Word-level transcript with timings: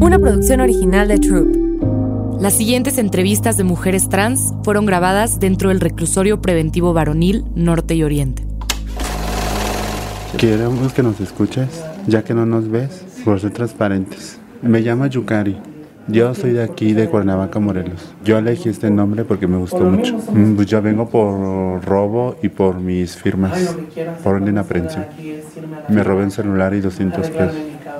una 0.00 0.18
producción 0.18 0.60
original 0.60 1.08
de 1.08 1.18
Troop. 1.18 2.40
Las 2.40 2.54
siguientes 2.56 2.96
entrevistas 2.98 3.56
de 3.58 3.64
mujeres 3.64 4.08
trans 4.08 4.54
fueron 4.64 4.86
grabadas 4.86 5.40
dentro 5.40 5.68
del 5.68 5.80
reclusorio 5.80 6.40
preventivo 6.40 6.94
varonil 6.94 7.44
Norte 7.54 7.94
y 7.94 8.02
Oriente. 8.02 8.44
Queremos 10.38 10.92
que 10.94 11.02
nos 11.02 11.20
escuches, 11.20 11.84
ya 12.06 12.24
que 12.24 12.32
no 12.32 12.46
nos 12.46 12.70
ves, 12.70 13.04
por 13.24 13.40
ser 13.40 13.50
transparentes. 13.50 14.38
Me 14.62 14.80
llamo 14.80 15.06
Yukari. 15.06 15.58
Yo 16.08 16.34
soy 16.34 16.52
de 16.52 16.62
aquí, 16.62 16.92
de 16.94 17.08
Cuernavaca, 17.08 17.60
Morelos. 17.60 18.14
Yo 18.24 18.38
elegí 18.38 18.68
este 18.68 18.90
nombre 18.90 19.24
porque 19.24 19.46
me 19.46 19.58
gustó 19.58 19.80
mucho. 19.84 20.18
Mm, 20.32 20.56
Pues 20.56 20.66
yo 20.66 20.80
vengo 20.80 21.08
por 21.08 21.84
robo 21.84 22.36
y 22.42 22.48
por 22.48 22.80
mis 22.80 23.16
firmas, 23.16 23.76
por 24.24 24.36
orden 24.36 24.54
de 24.54 24.60
aprehensión. 24.60 25.04
Me 25.88 26.02
robé 26.02 26.24
un 26.24 26.30
celular 26.30 26.74
y 26.74 26.80
200 26.80 27.28
pesos. 27.30 27.54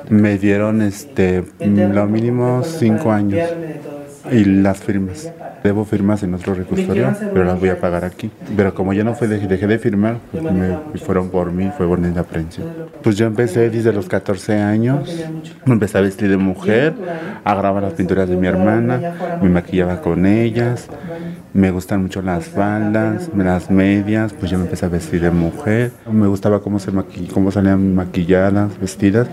Me 0.09 0.39
dieron 0.39 0.83
este, 0.83 1.45
lo 1.59 2.07
mínimo 2.07 2.63
5 2.63 3.13
años 3.13 3.49
y 4.31 4.45
las 4.45 4.79
firmas. 4.79 5.33
Debo 5.63 5.85
firmas 5.85 6.23
en 6.23 6.33
otro 6.35 6.55
reclusorio, 6.55 7.15
pero 7.33 7.45
las 7.45 7.61
voy 7.61 7.69
a 7.69 7.79
pagar 7.79 8.05
aquí. 8.05 8.31
Pero 8.57 8.75
como 8.75 8.93
ya 8.93 9.05
no 9.05 9.15
fue, 9.15 9.29
dejé, 9.29 9.47
dejé 9.47 9.67
de 9.67 9.79
firmar, 9.79 10.19
pues 10.31 10.43
me 10.43 10.77
fueron 10.99 11.29
por 11.29 11.53
mí, 11.53 11.71
fue 11.77 11.87
orden 11.87 12.15
de 12.15 12.21
aprehensión. 12.21 12.67
Pues 13.03 13.17
yo 13.17 13.27
empecé 13.27 13.69
desde 13.69 13.93
los 13.93 14.07
14 14.09 14.57
años, 14.57 15.15
me 15.67 15.75
empecé 15.75 15.99
a 15.99 16.01
vestir 16.01 16.31
de 16.31 16.37
mujer, 16.37 16.95
a 17.45 17.55
grabar 17.55 17.83
las 17.83 17.93
pinturas 17.93 18.29
de 18.29 18.37
mi 18.37 18.47
hermana, 18.47 19.39
me 19.43 19.51
maquillaba 19.51 20.01
con 20.01 20.25
ellas, 20.25 20.89
me 21.53 21.71
gustan 21.71 22.03
mucho 22.03 22.23
las 22.23 22.47
faldas, 22.47 23.29
las 23.37 23.71
medias, 23.71 24.33
pues 24.33 24.51
yo 24.51 24.59
me 24.59 24.65
empecé 24.65 24.87
a 24.87 24.89
vestir 24.89 25.21
de 25.21 25.31
mujer, 25.31 25.93
me 26.11 26.27
gustaba 26.27 26.61
cómo, 26.61 26.79
se 26.79 26.91
cómo 27.33 27.51
salían 27.51 27.95
maquilladas, 27.95 28.79
vestidas, 28.81 29.29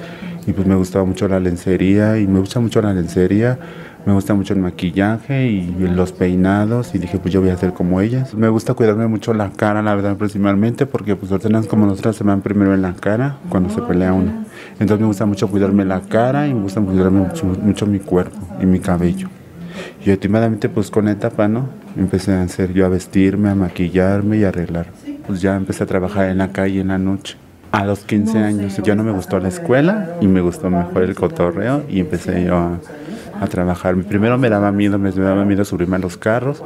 y 0.47 0.53
pues 0.53 0.65
me 0.65 0.75
gustaba 0.75 1.05
mucho 1.05 1.27
la 1.27 1.39
lencería, 1.39 2.17
y 2.17 2.25
me 2.25 2.39
gusta 2.39 2.59
mucho 2.59 2.81
la 2.81 2.93
lencería, 2.93 3.59
me 4.07 4.13
gusta 4.13 4.33
mucho 4.33 4.53
el 4.53 4.61
maquillaje 4.61 5.47
y 5.47 5.75
los 5.93 6.13
peinados 6.13 6.95
y 6.95 6.97
dije 6.97 7.19
pues 7.19 7.33
yo 7.33 7.41
voy 7.41 7.49
a 7.49 7.55
hacer 7.55 7.73
como 7.73 7.99
ellas. 7.99 8.33
Me 8.35 8.47
gusta 8.47 8.73
cuidarme 8.73 9.05
mucho 9.07 9.33
la 9.33 9.49
cara, 9.49 9.81
la 9.81 9.93
verdad 9.95 10.15
principalmente 10.15 10.85
porque 10.85 11.17
pues 11.17 11.29
ordenas 11.33 11.67
como 11.67 11.85
nosotras 11.85 12.15
se 12.15 12.23
van 12.23 12.39
primero 12.39 12.73
en 12.73 12.83
la 12.83 12.93
cara 12.93 13.35
cuando 13.49 13.69
se 13.69 13.81
pelea 13.81 14.13
uno. 14.13 14.45
Entonces 14.79 15.01
me 15.01 15.07
gusta 15.07 15.25
mucho 15.25 15.49
cuidarme 15.49 15.83
la 15.83 15.99
cara 15.99 16.47
y 16.47 16.53
me 16.53 16.61
gusta 16.61 16.79
cuidarme 16.79 17.19
mucho, 17.19 17.45
mucho 17.45 17.85
mi 17.85 17.99
cuerpo 17.99 18.37
y 18.61 18.65
mi 18.65 18.79
cabello. 18.79 19.27
Y 20.05 20.11
últimamente 20.11 20.69
pues 20.69 20.89
con 20.89 21.09
etapa, 21.09 21.49
¿no? 21.49 21.67
Empecé 21.97 22.31
a 22.31 22.43
hacer 22.43 22.71
yo 22.71 22.85
a 22.85 22.89
vestirme, 22.89 23.49
a 23.49 23.55
maquillarme 23.55 24.37
y 24.37 24.45
a 24.45 24.49
arreglar. 24.49 24.87
Pues 25.27 25.41
ya 25.41 25.57
empecé 25.57 25.83
a 25.83 25.85
trabajar 25.85 26.29
en 26.29 26.37
la 26.37 26.53
calle 26.53 26.79
en 26.79 26.87
la 26.87 26.97
noche. 26.97 27.35
A 27.71 27.85
los 27.85 27.99
15 27.99 28.37
años 28.39 28.77
ya 28.83 28.95
no 28.95 29.03
me 29.03 29.11
gustó 29.11 29.39
la 29.39 29.49
escuela 29.49 30.17
y 30.21 30.27
me 30.27 30.41
gustó 30.41 30.69
mejor 30.69 31.03
el 31.03 31.15
cotorreo 31.15 31.83
y 31.89 31.99
empecé 31.99 32.45
yo 32.45 32.55
a, 32.55 32.79
a 33.41 33.47
trabajar. 33.47 33.95
Primero 34.03 34.37
me 34.37 34.49
daba 34.49 34.71
miedo, 34.71 34.97
me 34.97 35.11
daba 35.11 35.45
miedo 35.45 35.65
subirme 35.65 35.97
a 35.97 35.99
los 35.99 36.17
carros, 36.17 36.63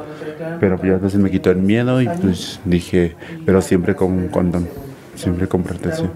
pero 0.60 0.80
ya 0.82 0.94
a 0.94 0.98
veces 0.98 1.20
me 1.20 1.30
quitó 1.30 1.50
el 1.50 1.58
miedo 1.58 2.00
y 2.00 2.08
pues 2.08 2.60
dije, 2.64 3.16
pero 3.44 3.60
siempre 3.62 3.94
con 3.94 4.12
un 4.12 4.28
condón, 4.28 4.68
siempre 5.14 5.48
con 5.48 5.62
protección. 5.62 6.12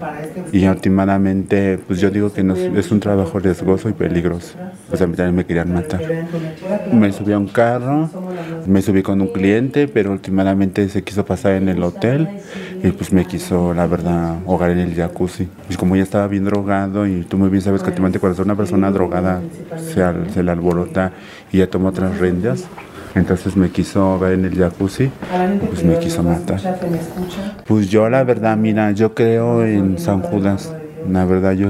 Y 0.51 0.65
últimamente, 0.67 1.77
pues 1.79 1.99
yo 1.99 2.09
digo 2.11 2.31
que 2.33 2.43
no, 2.43 2.53
es 2.55 2.91
un 2.91 2.99
trabajo 2.99 3.39
riesgoso 3.39 3.89
y 3.89 3.93
peligroso. 3.93 4.55
Pues 4.89 5.01
a 5.01 5.07
mí 5.07 5.15
también 5.15 5.35
me 5.35 5.45
querían 5.45 5.71
matar. 5.71 6.03
Me 6.89 7.11
subí 7.11 7.33
a 7.33 7.37
un 7.37 7.49
carro, 7.49 8.11
me 8.65 8.81
subí 8.81 9.03
con 9.03 9.19
un 9.21 9.27
cliente, 9.27 9.87
pero 9.89 10.11
últimamente 10.11 10.87
se 10.89 11.03
quiso 11.03 11.25
pasar 11.25 11.53
en 11.53 11.67
el 11.67 11.83
hotel 11.83 12.29
y 12.81 12.91
pues 12.91 13.11
me 13.11 13.25
quiso, 13.25 13.73
la 13.73 13.87
verdad, 13.87 14.37
ahogar 14.45 14.71
en 14.71 14.79
el 14.79 14.95
jacuzzi. 14.95 15.49
Y 15.67 15.75
como 15.75 15.95
ya 15.97 16.03
estaba 16.03 16.27
bien 16.27 16.45
drogado 16.45 17.05
y 17.07 17.25
tú 17.25 17.37
muy 17.37 17.49
bien 17.49 17.61
sabes 17.61 17.83
que 17.83 17.89
últimamente 17.89 18.19
cuando 18.19 18.41
una 18.43 18.55
persona 18.55 18.91
drogada 18.91 19.45
se, 19.75 20.01
al- 20.01 20.29
se 20.31 20.43
le 20.43 20.51
alborota 20.51 21.13
y 21.51 21.57
ya 21.59 21.69
toma 21.69 21.89
otras 21.89 22.17
rendas, 22.19 22.69
entonces 23.15 23.55
me 23.55 23.69
quiso 23.69 24.01
ahogar 24.01 24.33
en 24.33 24.45
el 24.45 24.55
jacuzzi, 24.55 25.09
pues 25.69 25.83
me 25.83 25.97
quiso 25.99 26.23
matar. 26.23 26.59
Pues 27.65 27.89
yo 27.89 28.09
la 28.09 28.23
verdad, 28.23 28.57
mira, 28.57 28.91
yo 28.91 29.13
creo 29.13 29.65
en 29.65 29.97
San 29.97 30.21
Judas. 30.21 30.73
La 31.09 31.23
verdad, 31.23 31.53
yo 31.53 31.69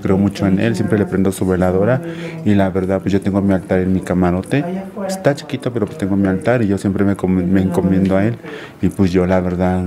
creo 0.00 0.16
mucho 0.16 0.46
en 0.46 0.58
él, 0.60 0.74
siempre 0.74 0.98
le 0.98 1.04
prendo 1.04 1.30
su 1.30 1.46
veladora. 1.46 2.00
Y 2.46 2.54
la 2.54 2.70
verdad, 2.70 3.00
pues 3.00 3.12
yo 3.12 3.20
tengo 3.20 3.42
mi 3.42 3.52
altar 3.52 3.80
en 3.80 3.92
mi 3.92 4.00
camarote. 4.00 4.64
Está 5.06 5.34
chiquito, 5.34 5.72
pero 5.72 5.84
pues 5.84 5.98
tengo 5.98 6.16
mi 6.16 6.26
altar 6.26 6.62
y 6.62 6.68
yo 6.68 6.78
siempre 6.78 7.04
me, 7.04 7.14
me 7.14 7.62
encomiendo 7.62 8.16
a 8.16 8.24
él. 8.24 8.36
Y 8.80 8.88
pues 8.88 9.12
yo 9.12 9.26
la 9.26 9.40
verdad, 9.40 9.84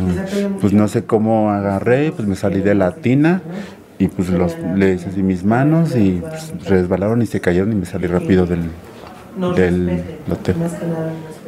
pues 0.59 0.73
no 0.73 0.87
sé 0.87 1.03
cómo 1.03 1.49
agarré, 1.51 2.11
pues 2.11 2.27
me 2.27 2.35
salí 2.35 2.61
de 2.61 2.75
la 2.75 2.91
tina 2.93 3.41
y 4.01 4.07
pues 4.07 4.29
los, 4.29 4.57
le 4.75 4.93
hice 4.93 5.09
así 5.09 5.21
mis 5.21 5.43
manos 5.43 5.95
y 5.95 6.21
pues, 6.21 6.53
resbalaron 6.67 7.21
y 7.21 7.27
se 7.27 7.39
cayeron 7.39 7.71
y 7.71 7.75
me 7.75 7.85
salí 7.85 8.07
rápido 8.07 8.47
del, 8.47 8.61
del 9.55 10.03
hotel. 10.29 10.55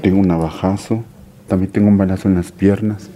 Tengo 0.02 0.20
un 0.20 0.28
navajazo, 0.28 1.04
también 1.48 1.72
tengo 1.72 1.88
un 1.88 1.98
balazo 1.98 2.28
en 2.28 2.36
las 2.36 2.52
piernas. 2.52 3.10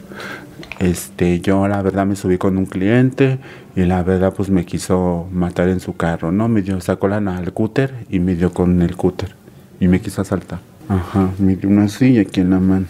Este, 0.79 1.39
yo 1.39 1.67
la 1.67 1.81
verdad 1.81 2.05
me 2.05 2.15
subí 2.15 2.37
con 2.37 2.57
un 2.57 2.67
cliente 2.67 3.39
y 3.75 3.81
la 3.83 4.03
verdad 4.03 4.33
pues 4.35 4.49
me 4.49 4.65
quiso 4.65 5.27
matar 5.31 5.69
en 5.69 5.79
su 5.79 5.95
carro, 5.95 6.31
¿no? 6.31 6.47
Me 6.47 6.61
dio, 6.61 6.79
sacó 6.81 7.07
la 7.07 7.17
al 7.17 7.51
cúter 7.51 8.05
y 8.09 8.19
me 8.19 8.35
dio 8.35 8.53
con 8.53 8.81
el 8.81 8.95
cúter 8.95 9.35
y 9.79 9.87
me 9.87 9.99
quiso 10.01 10.21
asaltar. 10.21 10.59
Ajá, 10.87 11.31
me 11.39 11.55
dio 11.55 11.69
una 11.69 11.87
silla 11.87 12.21
aquí 12.21 12.41
en 12.41 12.51
la 12.51 12.59
mano. 12.59 12.85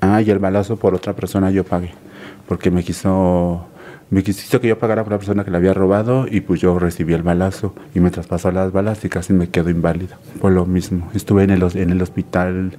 Ah, 0.00 0.20
y 0.22 0.30
el 0.30 0.38
balazo 0.38 0.76
por 0.76 0.94
otra 0.94 1.14
persona 1.14 1.50
yo 1.50 1.64
pagué, 1.64 1.92
porque 2.48 2.70
me 2.70 2.82
quiso, 2.82 3.66
me 4.10 4.24
quiso 4.24 4.60
que 4.60 4.68
yo 4.68 4.78
pagara 4.78 5.04
por 5.04 5.12
la 5.12 5.18
persona 5.18 5.44
que 5.44 5.50
le 5.50 5.56
había 5.56 5.72
robado 5.72 6.26
y 6.28 6.40
pues 6.40 6.60
yo 6.60 6.78
recibí 6.78 7.14
el 7.14 7.22
balazo 7.22 7.74
y 7.94 8.00
me 8.00 8.10
traspasó 8.10 8.50
las 8.50 8.72
balas 8.72 9.04
y 9.04 9.08
casi 9.08 9.32
me 9.32 9.48
quedo 9.48 9.70
inválido. 9.70 10.16
Por 10.40 10.52
lo 10.52 10.66
mismo, 10.66 11.08
estuve 11.14 11.44
en 11.44 11.50
el, 11.50 11.64
en 11.74 11.90
el 11.90 12.02
hospital 12.02 12.72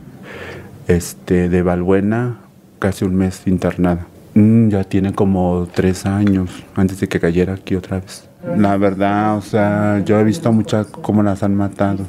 este, 0.87 1.47
de 1.47 1.61
Valbuena 1.61 2.39
casi 2.79 3.05
un 3.05 3.15
mes 3.15 3.43
internada. 3.45 4.07
Mm, 4.33 4.69
ya 4.69 4.83
tiene 4.83 5.13
como 5.13 5.67
tres 5.73 6.05
años 6.05 6.49
antes 6.75 6.99
de 6.99 7.07
que 7.07 7.19
cayera 7.19 7.53
aquí 7.53 7.75
otra 7.75 7.99
vez. 7.99 8.27
La 8.57 8.75
verdad, 8.75 9.37
o 9.37 9.41
sea, 9.41 10.01
yo 10.03 10.19
he 10.19 10.23
visto 10.23 10.51
muchas 10.51 10.87
cómo 10.87 11.21
las 11.21 11.43
han 11.43 11.55
matado. 11.55 12.05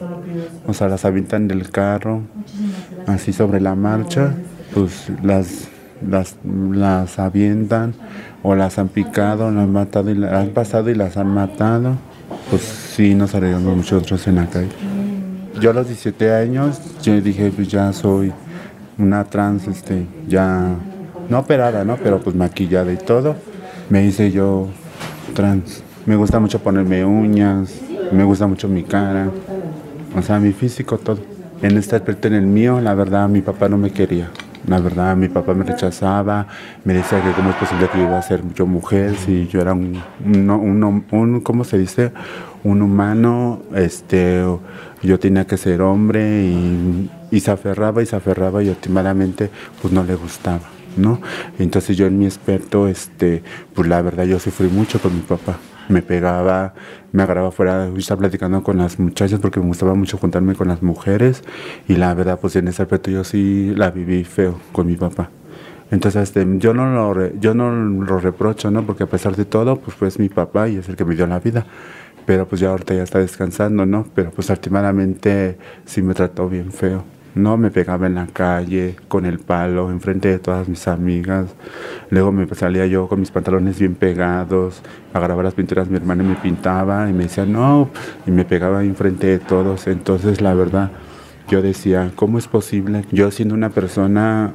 O 0.67 0.73
sea, 0.73 0.89
las 0.89 1.05
avientan 1.05 1.47
del 1.47 1.71
carro, 1.71 2.23
así 3.07 3.33
sobre 3.33 3.61
la 3.61 3.75
marcha, 3.75 4.35
pues 4.73 5.11
las, 5.23 5.69
las, 6.09 6.37
las 6.45 7.19
avientan 7.19 7.95
o 8.43 8.55
las 8.55 8.79
han 8.79 8.89
picado, 8.89 9.51
las 9.51 9.65
han 9.65 9.73
matado 9.73 10.11
y 10.11 10.15
las 10.15 10.33
han 10.33 10.49
pasado 10.51 10.91
y 10.91 10.95
las 10.95 11.17
han 11.17 11.29
matado. 11.29 11.97
Pues 12.51 12.63
sí, 12.63 13.15
nos 13.15 13.35
arriesgamos 13.35 13.77
muchos 13.77 14.03
otros 14.03 14.27
en 14.27 14.37
la 14.37 14.47
calle. 14.47 14.71
Yo 15.61 15.71
a 15.71 15.75
los 15.75 15.87
17 15.87 16.33
años, 16.33 16.81
yo 17.03 17.21
dije, 17.21 17.53
pues 17.55 17.69
ya 17.69 17.93
soy 17.93 18.33
una 18.99 19.25
trans, 19.25 19.69
este, 19.69 20.07
ya, 20.27 20.75
no 21.29 21.39
operada, 21.39 21.85
¿no? 21.85 21.97
Pero 21.97 22.21
pues 22.21 22.35
maquillada 22.35 22.93
y 22.93 22.97
todo. 22.97 23.37
Me 23.91 24.05
hice 24.05 24.31
yo 24.31 24.69
trans. 25.35 25.83
Me 26.07 26.17
gusta 26.17 26.41
mucho 26.41 26.59
ponerme 26.59 27.05
uñas, 27.05 27.81
me 28.11 28.25
gusta 28.25 28.47
mucho 28.47 28.69
mi 28.69 28.83
cara, 28.83 29.31
o 30.17 30.23
sea, 30.23 30.41
mi 30.41 30.53
físico, 30.53 30.99
todo. 30.99 31.19
En 31.63 31.77
este 31.77 31.95
aspecto, 31.95 32.27
en 32.27 32.35
el 32.35 32.47
mío, 32.47 32.81
la 32.81 32.95
verdad, 32.95 33.29
mi 33.29 33.41
papá 33.41 33.69
no 33.69 33.79
me 33.79 33.91
quería. 33.91 34.31
La 34.67 34.79
verdad, 34.79 35.17
mi 35.17 35.29
papá 35.29 35.55
me 35.55 35.65
rechazaba, 35.65 36.47
me 36.85 36.95
decía 36.95 37.21
que 37.21 37.33
cómo 37.33 37.51
es 37.51 37.57
posible 37.57 37.89
que 37.89 37.99
yo 37.99 38.05
iba 38.05 38.19
a 38.19 38.23
ser 38.23 38.43
yo 38.55 38.65
mujer 38.65 39.17
si 39.17 39.49
yo 39.49 39.61
era 39.61 39.73
un, 39.73 40.01
un, 40.25 41.05
un, 41.11 41.41
¿cómo 41.41 41.65
se 41.65 41.79
dice? 41.79 42.13
Un 42.63 42.81
humano, 42.81 43.61
este, 43.75 44.45
yo 45.03 45.19
tenía 45.19 45.47
que 45.47 45.57
ser 45.57 45.83
hombre 45.83 46.45
y, 46.45 47.11
y 47.33 47.41
se 47.41 47.51
aferraba 47.51 48.03
y 48.03 48.07
se 48.07 48.15
aferraba 48.15 48.63
y 48.63 48.69
últimamente 48.69 49.51
pues 49.81 49.93
no 49.93 50.05
le 50.05 50.15
gustaba, 50.15 50.69
¿no? 50.97 51.21
Entonces 51.59 51.97
yo 51.97 52.07
en 52.07 52.21
mi 52.21 52.27
experto, 52.27 52.87
este, 52.87 53.43
pues 53.75 53.89
la 53.89 54.01
verdad 54.01 54.25
yo 54.25 54.39
sufrí 54.39 54.69
mucho 54.69 55.01
con 55.01 55.13
mi 55.13 55.23
papá. 55.23 55.57
Me 55.93 56.03
pegaba, 56.03 56.75
me 57.13 57.23
agarraba 57.23 57.51
fuera, 57.51 57.89
estaba 57.97 58.21
platicando 58.21 58.63
con 58.63 58.79
las 58.79 58.99
muchachas 58.99 59.41
porque 59.41 59.61
me 59.61 59.67
gustaba 59.67 59.95
mucho 59.95 60.17
juntarme 60.19 60.55
con 60.55 60.69
las 60.69 60.83
mujeres 60.83 61.43
y 61.89 61.97
la 61.97 62.15
verdad 62.15 62.39
pues 62.41 62.57
en 62.57 62.69
ese 62.69 62.83
aspecto 62.83 63.11
yo 63.11 63.25
sí 63.25 63.73
la 63.77 63.91
viví 63.91 64.25
feo 64.25 64.59
con 64.73 64.87
mi 64.87 64.97
papá. 64.97 65.29
Entonces 65.91 66.23
este, 66.23 66.47
yo, 66.59 66.73
no 66.73 66.91
lo 66.95 67.13
re- 67.13 67.35
yo 67.41 67.53
no 67.55 67.71
lo 67.71 68.19
reprocho, 68.19 68.71
¿no? 68.71 68.83
Porque 68.85 69.03
a 69.05 69.07
pesar 69.07 69.37
de 69.37 69.45
todo 69.45 69.77
pues 69.77 69.95
fue 69.97 70.09
mi 70.19 70.29
papá 70.31 70.69
y 70.69 70.77
es 70.79 70.89
el 70.89 70.97
que 70.97 71.05
me 71.05 71.15
dio 71.15 71.27
la 71.27 71.39
vida. 71.41 71.67
Pero 72.25 72.47
pues 72.47 72.61
ya 72.61 72.71
ahorita 72.71 72.95
ya 72.95 73.03
está 73.03 73.19
descansando, 73.19 73.85
¿no? 73.85 74.07
Pero 74.15 74.31
pues 74.31 74.49
últimamente 74.49 75.59
sí 75.85 76.01
me 76.03 76.15
trató 76.15 76.49
bien 76.49 76.73
feo. 76.73 77.05
No 77.35 77.57
me 77.57 77.71
pegaba 77.71 78.07
en 78.07 78.15
la 78.15 78.27
calle 78.27 78.97
con 79.09 79.25
el 79.25 79.39
palo 79.39 79.91
enfrente 79.91 80.29
de 80.29 80.39
todas 80.39 80.69
mis 80.69 80.87
amigas. 80.87 81.55
Luego 82.11 82.31
me 82.33 82.47
salía 82.55 82.87
yo 82.87 83.09
con 83.09 83.21
mis 83.21 83.31
pantalones 83.31 83.79
bien 83.79 83.95
pegados, 83.95 84.83
agarraba 85.15 85.43
las 85.43 85.55
pinturas 85.55 85.89
mi 85.89 85.97
hermana 85.97 86.23
me 86.23 86.35
pintaba 86.35 87.09
y 87.09 87.13
me 87.13 87.25
decía 87.25 87.47
no, 87.47 87.89
y 88.27 88.31
me 88.31 88.45
pegaba 88.45 88.85
enfrente 88.85 89.27
de 89.27 89.39
todos. 89.39 89.87
Entonces 89.87 90.41
la 90.41 90.55
verdad, 90.55 90.91
yo 91.49 91.63
decía, 91.63 92.13
¿cómo 92.17 92.39
es 92.39 92.49
posible? 92.49 93.05
Yo 93.13 93.31
siendo 93.31 93.55
una 93.55 93.71
persona 93.71 94.53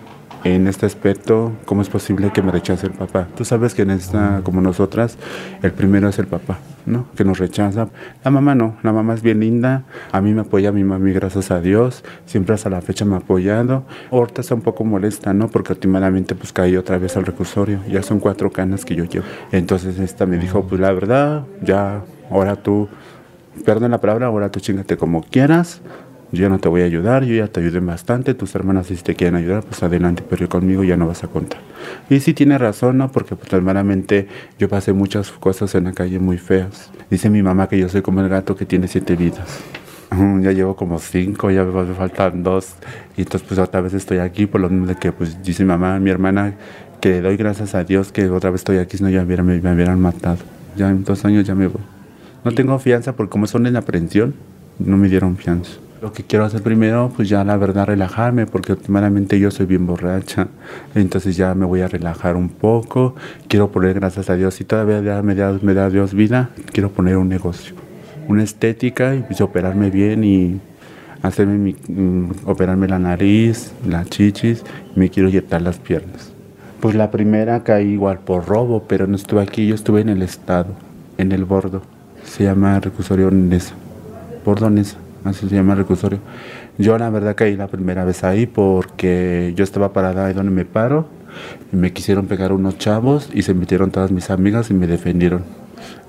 en 0.56 0.68
este 0.68 0.86
aspecto, 0.86 1.52
¿cómo 1.66 1.82
es 1.82 1.90
posible 1.90 2.32
que 2.32 2.42
me 2.42 2.52
rechace 2.52 2.88
el 2.88 2.94
papá? 2.94 3.28
Tú 3.36 3.44
sabes 3.44 3.74
que 3.74 3.82
en 3.82 3.92
esta, 3.92 4.42
como 4.44 4.62
nosotras, 4.62 5.18
el 5.62 5.72
primero 5.72 6.08
es 6.08 6.20
el 6.20 6.28
papá, 6.28 6.60
¿no? 6.86 7.06
Que 7.16 7.26
nos 7.26 7.38
rechaza. 7.38 7.90
La 8.24 8.32
mamá 8.32 8.56
no, 8.56 8.78
la 8.84 8.94
mamá 8.94 9.14
es 9.14 9.22
bien 9.22 9.40
linda, 9.42 9.84
a 10.12 10.22
mí 10.22 10.34
me 10.34 10.42
apoya 10.42 10.72
mi 10.72 10.84
mami, 10.84 11.12
gracias 11.12 11.52
a 11.52 11.60
Dios, 11.60 12.04
siempre 12.26 12.56
hasta 12.56 12.70
la 12.70 12.82
fecha 12.82 13.04
me 13.04 13.16
ha 13.16 13.18
apoyado. 13.18 13.84
Ahorita 14.12 14.42
está 14.42 14.56
un 14.56 14.62
poco 14.62 14.86
molesta, 14.86 15.34
¿no? 15.34 15.50
Porque 15.50 15.74
últimamente 15.74 16.34
pues 16.36 16.54
caí 16.54 16.78
otra 16.78 16.98
vez 16.98 17.18
al 17.18 17.26
recursorio, 17.26 17.82
ya 17.90 18.02
son 18.02 18.20
cuatro 18.20 18.52
canas 18.52 18.86
que 18.86 18.96
yo 18.96 19.04
llevo. 19.04 19.26
Entonces 19.52 20.00
esta 20.00 20.26
me 20.26 20.38
dijo, 20.38 20.64
pues 20.64 20.80
la 20.80 20.94
verdad, 20.94 21.44
ya, 21.62 22.04
ahora 22.32 22.56
tú, 22.56 22.88
perdón 23.66 23.92
la 23.92 24.00
palabra, 24.00 24.28
ahora 24.28 24.50
tú 24.50 24.60
chingate 24.60 24.98
como 24.98 25.24
quieras, 25.24 25.82
yo 26.32 26.50
no 26.50 26.60
te 26.60 26.68
voy 26.68 26.82
a 26.82 26.86
ayudar, 26.86 27.24
yo 27.24 27.36
ya 27.36 27.48
te 27.48 27.62
ayudé 27.62 27.80
bastante, 27.80 28.34
tus 28.34 28.54
hermanas 28.56 28.88
si 28.88 28.96
te 28.96 29.16
quieren 29.16 29.36
ayudar, 29.36 29.64
pues 29.64 29.82
adelante, 29.82 30.24
pero 30.30 30.50
conmigo 30.50 30.84
ya 30.84 30.98
no 30.98 31.08
vas 31.08 31.24
a 31.24 31.28
contar. 31.28 31.62
Y 32.10 32.20
sí 32.20 32.34
tiene 32.34 32.58
razón, 32.58 32.98
¿no? 32.98 33.12
Porque 33.12 33.36
pues 33.36 33.52
hermanamente 33.54 34.28
yo 34.60 34.68
pasé 34.68 34.94
muchas 34.94 35.32
cosas 35.32 35.74
en 35.76 35.86
la 35.86 35.94
calle 35.94 36.20
muy 36.20 36.38
feas. 36.38 36.92
Dice 37.10 37.30
mi 37.30 37.42
mamá 37.42 37.70
que 37.70 37.80
yo 37.80 37.88
soy 37.88 38.02
como 38.02 38.22
el 38.22 38.30
gato 38.30 38.56
que 38.56 38.66
tiene 38.66 38.88
siete 38.88 39.16
vidas. 39.16 39.60
Ya 40.42 40.52
llevo 40.52 40.76
como 40.76 41.00
cinco, 41.00 41.52
ya 41.52 41.64
me 41.64 41.94
faltan 41.94 42.44
dos. 42.44 42.76
Y 43.18 43.22
entonces 43.22 43.48
pues 43.48 43.60
otra 43.60 43.82
vez 43.82 43.94
estoy 43.94 44.20
aquí 44.20 44.46
por 44.46 44.62
lo 44.62 44.70
mismo 44.70 44.88
de 44.88 44.96
que 44.96 45.12
pues 45.12 45.42
dice 45.44 45.64
mi 45.64 45.70
mamá, 45.70 46.00
mi 46.00 46.10
hermana, 46.10 46.56
que 47.02 47.10
le 47.10 47.22
doy 47.22 47.38
gracias 47.38 47.76
a 47.76 47.84
Dios 47.84 48.12
que 48.12 48.30
otra 48.30 48.50
vez 48.50 48.62
estoy 48.62 48.78
aquí, 48.78 48.98
si 48.98 49.04
no 49.04 49.10
ya 49.10 49.24
me, 49.26 49.36
me 49.44 49.74
hubieran 49.74 50.02
matado. 50.02 50.40
Ya 50.76 50.90
en 50.90 51.04
dos 51.04 51.26
años 51.26 51.46
ya 51.46 51.56
me 51.56 51.68
voy. 51.68 51.82
No 52.44 52.52
tengo 52.52 52.78
fianza 52.80 53.16
porque 53.16 53.32
como 53.32 53.48
son 53.48 53.68
en 53.68 53.76
aprehensión, 53.76 54.36
no 54.80 54.98
me 54.98 55.10
dieron 55.10 55.38
fianza. 55.38 55.72
Lo 56.00 56.14
que 56.14 56.24
quiero 56.24 56.46
hacer 56.46 56.62
primero, 56.62 57.12
pues 57.16 57.28
ya 57.28 57.44
la 57.44 57.58
verdad 57.58 57.88
relajarme, 57.88 58.46
porque 58.46 58.72
últimamente 58.72 59.40
yo 59.40 59.50
soy 59.50 59.66
bien 59.66 59.88
borracha, 59.88 60.48
entonces 60.94 61.36
ya 61.36 61.56
me 61.56 61.66
voy 61.66 61.82
a 61.82 61.88
relajar 61.88 62.36
un 62.36 62.50
poco. 62.50 63.16
Quiero 63.48 63.72
poner, 63.72 63.96
gracias 63.96 64.30
a 64.30 64.36
Dios, 64.36 64.54
si 64.54 64.64
todavía 64.64 65.02
me 65.24 65.34
da, 65.34 65.90
Dios 65.90 66.14
vida, 66.14 66.50
quiero 66.72 66.92
poner 66.92 67.18
un 67.18 67.30
negocio, 67.30 67.74
una 68.28 68.44
estética 68.44 69.16
y 69.16 69.24
pues 69.24 69.42
operarme 69.42 69.90
bien 69.90 70.24
y 70.24 70.60
hacerme 71.24 71.58
mi, 71.58 71.76
mm, 71.88 72.46
operarme 72.46 72.88
la 72.88 73.00
nariz, 73.00 73.72
las 73.88 74.08
chichis, 74.08 74.64
me 74.96 75.10
quiero 75.10 75.30
inyectar 75.30 75.64
las 75.64 75.80
piernas. 75.80 76.32
Pues 76.80 76.94
la 76.94 77.10
primera 77.10 77.64
caí 77.64 77.88
igual 77.88 78.20
por 78.20 78.46
robo, 78.46 78.84
pero 78.88 79.08
no 79.08 79.16
estuve 79.16 79.42
aquí, 79.42 79.66
yo 79.66 79.74
estuve 79.74 80.02
en 80.02 80.10
el 80.10 80.22
estado, 80.22 80.76
en 81.18 81.32
el 81.32 81.44
bordo. 81.44 81.82
Se 82.24 82.44
llama 82.44 82.80
recursorio 82.80 83.32
Nesa, 83.32 83.74
bordo 84.46 84.70
Nesa 84.70 85.07
así 85.28 85.48
se 85.48 85.56
llama 85.56 85.74
el 85.74 85.80
recursorio. 85.80 86.20
Yo 86.78 86.98
la 86.98 87.10
verdad 87.10 87.36
caí 87.36 87.56
la 87.56 87.68
primera 87.68 88.06
vez 88.06 88.24
ahí 88.24 88.46
porque 88.46 89.54
yo 89.56 89.64
estaba 89.64 89.94
parada 89.94 90.26
ahí 90.26 90.34
donde 90.34 90.52
me 90.52 90.66
paro 90.66 91.08
y 91.72 91.76
me 91.76 91.94
quisieron 91.94 92.28
pegar 92.28 92.52
unos 92.52 92.78
chavos 92.78 93.30
y 93.34 93.44
se 93.44 93.54
metieron 93.54 93.92
todas 93.92 94.12
mis 94.12 94.30
amigas 94.30 94.70
y 94.70 94.74
me 94.74 94.88
defendieron. 94.88 95.44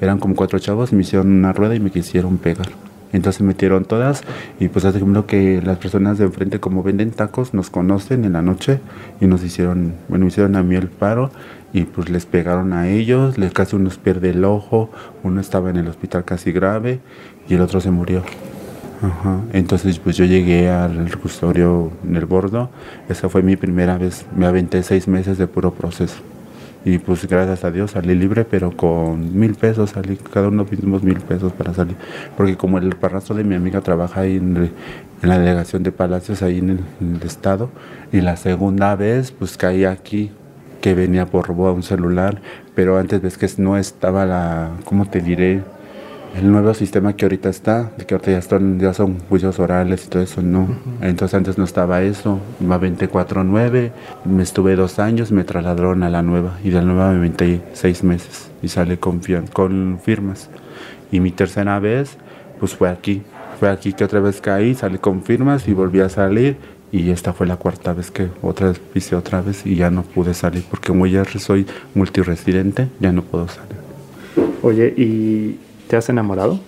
Eran 0.01 0.19
como 0.19 0.35
cuatro 0.35 0.59
chavos, 0.59 0.93
me 0.93 1.03
hicieron 1.03 1.31
una 1.33 1.53
rueda 1.53 1.75
y 1.75 1.81
me 1.81 1.91
quisieron 1.91 2.39
pegar. 2.39 2.69
Entonces 3.13 3.41
metieron 3.41 3.85
todas 3.85 4.23
y 4.61 4.69
pues 4.69 4.85
hace 4.85 5.01
como 5.01 5.27
que 5.27 5.63
las 5.63 5.79
personas 5.79 6.19
de 6.19 6.27
enfrente 6.27 6.61
como 6.61 6.83
venden 6.83 7.11
tacos 7.11 7.55
nos 7.55 7.71
conocen 7.71 8.25
en 8.25 8.35
la 8.35 8.43
noche 8.43 8.81
y 9.21 9.27
nos 9.27 9.43
hicieron, 9.43 9.95
bueno, 10.09 10.27
me 10.27 10.29
hicieron 10.29 10.57
a 10.57 10.63
mí 10.63 10.77
el 10.77 10.89
paro 10.89 11.31
y 11.73 11.85
pues 11.85 12.11
les 12.11 12.27
pegaron 12.27 12.73
a 12.73 12.89
ellos, 12.89 13.39
les 13.39 13.53
casi 13.53 13.77
uno 13.77 13.91
pierde 14.03 14.31
el 14.31 14.45
ojo, 14.45 14.91
uno 15.23 15.41
estaba 15.41 15.71
en 15.71 15.77
el 15.77 15.89
hospital 15.89 16.25
casi 16.25 16.53
grave 16.53 17.01
y 17.49 17.55
el 17.55 17.63
otro 17.63 17.81
se 17.81 17.91
murió. 17.91 18.23
Ajá. 19.03 19.41
Entonces, 19.53 19.99
pues 19.99 20.17
yo 20.17 20.25
llegué 20.25 20.71
al 20.71 21.17
custodio 21.19 21.93
en 22.05 22.17
el 22.17 22.27
bordo. 22.27 22.71
Esa 23.09 23.29
fue 23.29 23.43
mi 23.43 23.57
primera 23.57 23.99
vez. 23.99 24.27
Me 24.37 24.47
aventé 24.47 24.83
seis 24.83 25.07
meses 25.09 25.39
de 25.39 25.47
puro 25.47 25.73
proceso. 25.73 26.17
Y 26.85 26.99
pues 26.99 27.27
gracias 27.27 27.65
a 27.65 27.71
Dios 27.71 27.91
salí 27.93 28.15
libre, 28.15 28.45
pero 28.45 28.77
con 28.77 29.39
mil 29.39 29.55
pesos 29.55 29.91
salí. 29.91 30.17
Cada 30.33 30.49
uno 30.49 30.65
pedimos 30.65 31.03
mil 31.03 31.21
pesos 31.21 31.53
para 31.53 31.75
salir. 31.75 31.97
Porque 32.37 32.57
como 32.57 32.79
el 32.79 32.97
parrazo 32.97 33.35
de 33.35 33.45
mi 33.45 33.55
amiga 33.55 33.81
trabaja 33.81 34.23
ahí 34.23 34.37
en, 34.37 34.71
la 35.23 35.39
delegación 35.39 35.83
de 35.83 35.93
Palacios, 35.93 36.43
ahí 36.43 36.59
en 36.59 36.71
el, 36.71 37.23
estado. 37.25 37.71
Y 38.13 38.21
la 38.21 38.37
segunda 38.37 38.95
vez, 38.97 39.33
pues 39.33 39.57
caí 39.57 39.85
aquí 39.85 40.31
que 40.81 40.95
venía 40.95 41.27
por 41.27 41.49
robo 41.49 41.69
a 41.69 41.73
un 41.73 41.83
celular, 41.83 42.41
pero 42.77 42.99
antes 42.99 43.21
ves 43.21 43.37
que 43.37 43.49
no 43.59 43.77
estaba 43.77 44.25
la, 44.25 44.71
¿cómo 44.85 45.07
te 45.07 45.21
diré? 45.21 45.63
El 46.37 46.51
nuevo 46.51 46.73
sistema 46.75 47.15
que 47.15 47.25
ahorita 47.25 47.49
está, 47.49 47.91
de 47.97 48.07
que 48.07 48.15
ahorita 48.15 48.33
ya, 48.33 48.39
están, 48.39 48.79
ya 48.79 48.93
son 48.95 49.19
juicios 49.29 49.59
orales 49.59 50.05
y 50.05 50.09
todo 50.09 50.23
eso, 50.23 50.43
no. 50.43 50.69
Entonces 51.01 51.35
antes 51.35 51.59
no 51.59 51.65
estaba 51.65 52.03
eso, 52.03 52.39
me 52.61 52.75
aventé 52.75 53.11
4-9, 53.11 53.91
me 54.25 54.43
estuve 54.43 54.77
dos 54.77 54.99
años, 54.99 55.33
me 55.33 55.45
trasladaron 55.45 56.03
a 56.03 56.11
la 56.11 56.23
nueva 56.23 56.59
y 56.63 56.71
de 56.71 56.77
la 56.77 56.83
nueva 56.83 57.11
me 57.11 57.19
aventé 57.19 57.63
seis 57.73 58.05
meses 58.05 58.51
y 58.63 58.69
sale 58.69 58.99
con, 58.99 59.21
con 59.53 59.99
firmas. 60.03 60.51
Y 61.11 61.21
mi 61.21 61.31
tercera 61.31 61.79
vez, 61.79 62.19
pues 62.61 62.75
fue 62.75 62.89
aquí, 62.89 63.23
fue 63.59 63.71
aquí 63.71 63.93
que 63.93 64.05
otra 64.05 64.21
vez 64.21 64.41
caí, 64.41 64.75
salí 64.75 64.99
con 64.99 65.23
firmas 65.23 65.67
y 65.67 65.73
volví 65.73 66.01
a 66.01 66.09
salir 66.09 66.57
y 66.91 67.11
esta 67.11 67.33
fue 67.33 67.47
la 67.47 67.57
cuarta 67.57 67.93
vez 67.93 68.11
que 68.11 68.29
otra 68.41 68.69
vez 68.69 68.79
pisé 68.79 69.15
otra 69.15 69.43
vez 69.43 69.67
y 69.67 69.75
ya 69.75 69.91
no 69.91 70.03
pude 70.03 70.33
salir 70.33 70.65
porque 70.71 70.89
como 70.89 71.07
ya 71.07 71.25
soy 71.25 71.67
multiresidente, 71.95 72.89
ya 73.01 73.13
no 73.13 73.23
puedo 73.23 73.49
salir. 73.49 73.77
Oye, 74.63 74.93
¿y 74.97 75.59
¿Te 75.89 75.97
has 75.97 76.11
enamorado? 76.11 76.61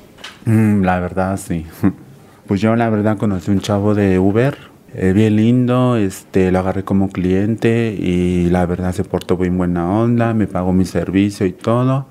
Mm, 0.47 0.83
la 0.83 0.99
verdad, 0.99 1.39
sí. 1.39 1.67
Pues 2.47 2.61
yo 2.61 2.75
la 2.75 2.91
verdad 2.91 3.17
conocí 3.17 3.49
un 3.53 3.61
chavo 3.61 3.95
de 3.95 4.19
Uber, 4.19 4.59
eh, 4.93 5.13
bien 5.13 5.37
lindo, 5.37 5.95
este, 5.95 6.51
lo 6.51 6.59
agarré 6.59 6.83
como 6.83 7.09
cliente 7.09 7.95
y 7.97 8.51
la 8.51 8.67
verdad 8.67 8.93
se 8.93 9.05
portó 9.05 9.37
bien 9.37 9.57
buena 9.57 9.89
onda, 9.89 10.35
me 10.35 10.49
pagó 10.49 10.73
mi 10.73 10.85
servicio 10.85 11.47
y 11.47 11.53
todo, 11.53 12.09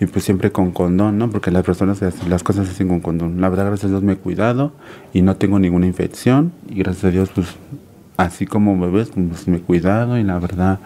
y 0.00 0.06
pues 0.06 0.24
siempre 0.24 0.50
con 0.50 0.72
condón, 0.72 1.18
¿no? 1.18 1.28
Porque 1.28 1.50
las 1.50 1.62
personas 1.62 2.00
las 2.26 2.42
cosas 2.42 2.68
se 2.68 2.72
hacen 2.72 2.88
con 2.88 3.00
condón. 3.00 3.38
La 3.42 3.50
verdad, 3.50 3.66
gracias 3.66 3.84
a 3.84 3.88
Dios 3.88 4.02
me 4.02 4.14
he 4.14 4.16
cuidado 4.16 4.72
y 5.12 5.20
no 5.20 5.36
tengo 5.36 5.58
ninguna 5.58 5.86
infección 5.86 6.52
y 6.70 6.76
gracias 6.76 7.04
a 7.04 7.10
Dios, 7.10 7.28
pues 7.34 7.48
así 8.16 8.46
como 8.46 8.80
ves, 8.90 9.10
pues 9.10 9.46
me 9.46 9.58
he 9.58 9.60
cuidado 9.60 10.16
y 10.16 10.22
la 10.22 10.38
verdad 10.38 10.78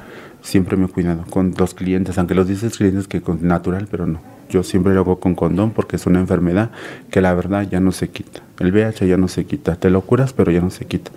siempre 0.43 0.77
me 0.77 0.87
he 0.87 0.89
cuidado 0.89 1.25
con 1.31 1.55
los 1.57 1.75
clientes, 1.75 2.19
aunque 2.19 2.35
los 2.35 2.49
dices 2.49 2.77
clientes 2.77 3.07
que 3.07 3.21
con 3.21 3.47
natural, 3.47 3.87
pero 3.89 4.09
no. 4.09 4.36
Yo 4.49 4.63
siempre 4.63 4.95
lo 4.95 5.01
hago 5.01 5.21
con 5.21 5.35
condón 5.35 5.71
porque 5.71 5.97
es 5.97 6.07
una 6.07 6.21
enfermedad 6.21 6.71
que 7.11 7.21
la 7.21 7.35
verdad 7.35 7.67
ya 7.69 7.81
no 7.81 7.93
se 7.93 8.09
quita. 8.09 8.43
El 8.59 8.73
VIH 8.73 9.07
ya 9.07 9.17
no 9.17 9.29
se 9.29 9.45
quita. 9.45 9.77
Te 9.77 9.91
lo 9.91 10.01
curas, 10.01 10.33
pero 10.33 10.51
ya 10.51 10.61
no 10.61 10.71
se 10.71 10.87
quita. 10.87 11.11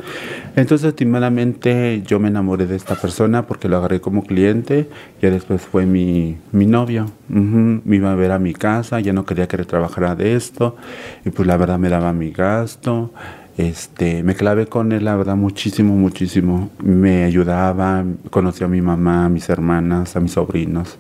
Entonces, 0.55 0.87
últimamente 0.87 2.03
yo 2.05 2.19
me 2.19 2.27
enamoré 2.27 2.65
de 2.65 2.75
esta 2.75 2.95
persona 2.95 3.47
porque 3.47 3.69
lo 3.69 3.77
agarré 3.77 4.01
como 4.01 4.23
cliente. 4.23 4.89
y 5.21 5.27
después 5.27 5.61
fue 5.61 5.85
mi, 5.85 6.37
mi 6.51 6.65
novio. 6.65 7.09
Me 7.29 7.95
iba 7.95 8.11
a 8.11 8.15
ver 8.15 8.31
a 8.31 8.39
mi 8.39 8.53
casa. 8.53 8.99
Ya 8.99 9.13
no 9.13 9.25
quería 9.25 9.47
que 9.47 9.57
le 9.57 9.65
trabajara 9.65 10.15
de 10.15 10.35
esto. 10.35 10.75
Y 11.23 11.29
pues 11.29 11.47
la 11.47 11.55
verdad 11.55 11.79
me 11.79 11.89
daba 11.89 12.11
mi 12.11 12.31
gasto. 12.31 13.11
Este, 13.59 14.23
me 14.23 14.35
clavé 14.35 14.67
con 14.67 14.93
él, 14.93 15.03
la 15.03 15.17
verdad, 15.17 15.35
muchísimo, 15.35 15.93
muchísimo. 15.93 16.69
Me 16.81 17.25
ayudaba, 17.25 18.05
conoció 18.29 18.67
a 18.67 18.69
mi 18.69 18.79
mamá, 18.79 19.25
a 19.25 19.29
mis 19.29 19.49
hermanas, 19.49 20.15
a 20.15 20.21
mis 20.21 20.31
sobrinos. 20.31 20.97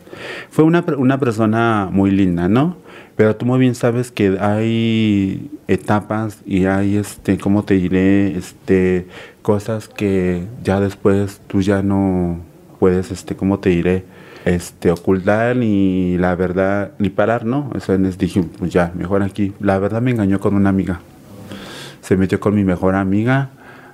Fue 0.49 0.65
una, 0.65 0.83
una 0.97 1.17
persona 1.21 1.87
muy 1.89 2.11
linda, 2.11 2.49
¿no? 2.49 2.75
Pero 3.15 3.37
tú 3.37 3.45
muy 3.45 3.59
bien 3.59 3.75
sabes 3.75 4.11
que 4.11 4.37
hay 4.41 5.49
etapas 5.69 6.39
y 6.45 6.65
hay, 6.65 6.97
este, 6.97 7.37
¿cómo 7.37 7.63
te 7.63 7.75
diré? 7.75 8.35
Este, 8.35 9.07
cosas 9.41 9.87
que 9.87 10.43
ya 10.61 10.81
después 10.81 11.39
tú 11.47 11.61
ya 11.61 11.81
no 11.81 12.39
puedes, 12.77 13.09
este, 13.09 13.37
¿cómo 13.37 13.59
te 13.59 13.69
diré? 13.69 14.03
Este, 14.43 14.91
ocultar 14.91 15.55
ni 15.55 16.17
la 16.17 16.35
verdad, 16.35 16.91
ni 16.99 17.09
parar, 17.09 17.45
¿no? 17.45 17.71
Eso 17.73 17.97
dije, 17.97 18.43
pues 18.57 18.73
ya, 18.73 18.91
mejor 18.95 19.23
aquí. 19.23 19.53
La 19.61 19.79
verdad 19.79 20.01
me 20.01 20.11
engañó 20.11 20.41
con 20.41 20.55
una 20.55 20.67
amiga 20.67 20.99
se 22.01 22.17
metió 22.17 22.39
con 22.39 22.55
mi 22.55 22.63
mejor 22.63 22.95
amiga. 22.95 23.49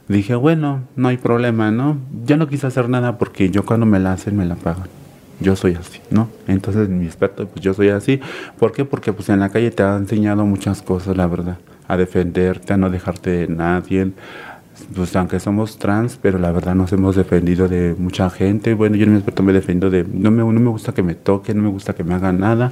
Dije, 0.08 0.36
bueno, 0.36 0.84
no 0.96 1.08
hay 1.08 1.18
problema, 1.18 1.72
¿no? 1.72 1.98
Yo 2.26 2.38
no 2.38 2.48
quise 2.48 2.68
hacer 2.68 2.90
nada 2.90 3.18
porque 3.18 3.50
yo 3.50 3.66
cuando 3.66 3.86
me 3.86 4.00
la 4.00 4.14
hacen 4.14 4.38
me 4.38 4.46
la 4.46 4.56
pagan. 4.56 4.88
Yo 5.40 5.56
soy 5.56 5.74
así, 5.76 6.00
¿no? 6.12 6.30
Entonces 6.48 6.88
mi 6.88 7.06
experto, 7.06 7.48
pues 7.48 7.62
yo 7.62 7.74
soy 7.74 7.90
así. 7.90 8.22
¿Por 8.58 8.72
qué? 8.72 8.86
Porque 8.86 9.12
pues 9.12 9.30
en 9.30 9.40
la 9.40 9.50
calle 9.50 9.72
te 9.72 9.84
ha 9.84 9.98
enseñado 9.98 10.46
muchas 10.46 10.82
cosas, 10.82 11.18
la 11.18 11.28
verdad. 11.28 11.58
A 11.88 11.98
defenderte, 11.98 12.74
a 12.74 12.78
no 12.78 12.90
dejarte 12.90 13.32
de 13.32 13.48
nadie. 13.48 14.12
Pues 14.96 15.16
aunque 15.16 15.40
somos 15.40 15.78
trans, 15.78 16.20
pero 16.22 16.38
la 16.38 16.52
verdad 16.52 16.76
nos 16.76 16.92
hemos 16.94 17.16
defendido 17.16 17.68
de 17.68 17.96
mucha 17.98 18.30
gente. 18.30 18.74
Bueno, 18.74 18.96
yo 18.96 19.06
en 19.06 19.12
mi 19.12 19.18
experto 19.18 19.44
me 19.44 19.54
defiendo 19.54 19.90
de, 19.90 20.04
no 20.04 20.32
me, 20.32 20.44
no 20.44 20.60
me 20.60 20.70
gusta 20.70 20.94
que 20.94 21.04
me 21.04 21.16
toquen, 21.16 21.58
no 21.58 21.64
me 21.64 21.70
gusta 21.70 21.94
que 21.94 22.04
me 22.04 22.14
hagan 22.14 22.40
nada. 22.40 22.72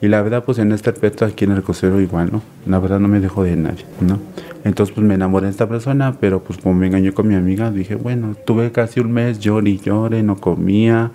Y 0.00 0.08
la 0.08 0.22
verdad, 0.22 0.44
pues 0.44 0.58
en 0.58 0.70
este 0.72 0.90
aspecto 0.90 1.24
aquí 1.24 1.44
en 1.44 1.52
el 1.52 1.62
crucero 1.62 2.00
igual, 2.00 2.30
¿no? 2.32 2.42
La 2.66 2.78
verdad 2.78 3.00
no 3.00 3.08
me 3.08 3.20
dejo 3.20 3.42
de 3.42 3.56
nadie, 3.56 3.84
¿no? 4.00 4.18
Entonces 4.64 4.94
pues 4.94 5.06
me 5.06 5.14
enamoré 5.14 5.46
de 5.46 5.50
esta 5.50 5.68
persona, 5.68 6.16
pero 6.20 6.42
pues 6.42 6.58
como 6.60 6.74
me 6.74 6.86
engañó 6.86 7.14
con 7.14 7.26
mi 7.26 7.34
amiga, 7.34 7.70
dije, 7.70 7.96
bueno, 7.96 8.36
tuve 8.44 8.70
casi 8.70 9.00
un 9.00 9.12
mes, 9.12 9.40
lloré 9.40 9.70
y 9.70 9.78
lloré, 9.78 10.22
no 10.22 10.36
comía. 10.36 11.10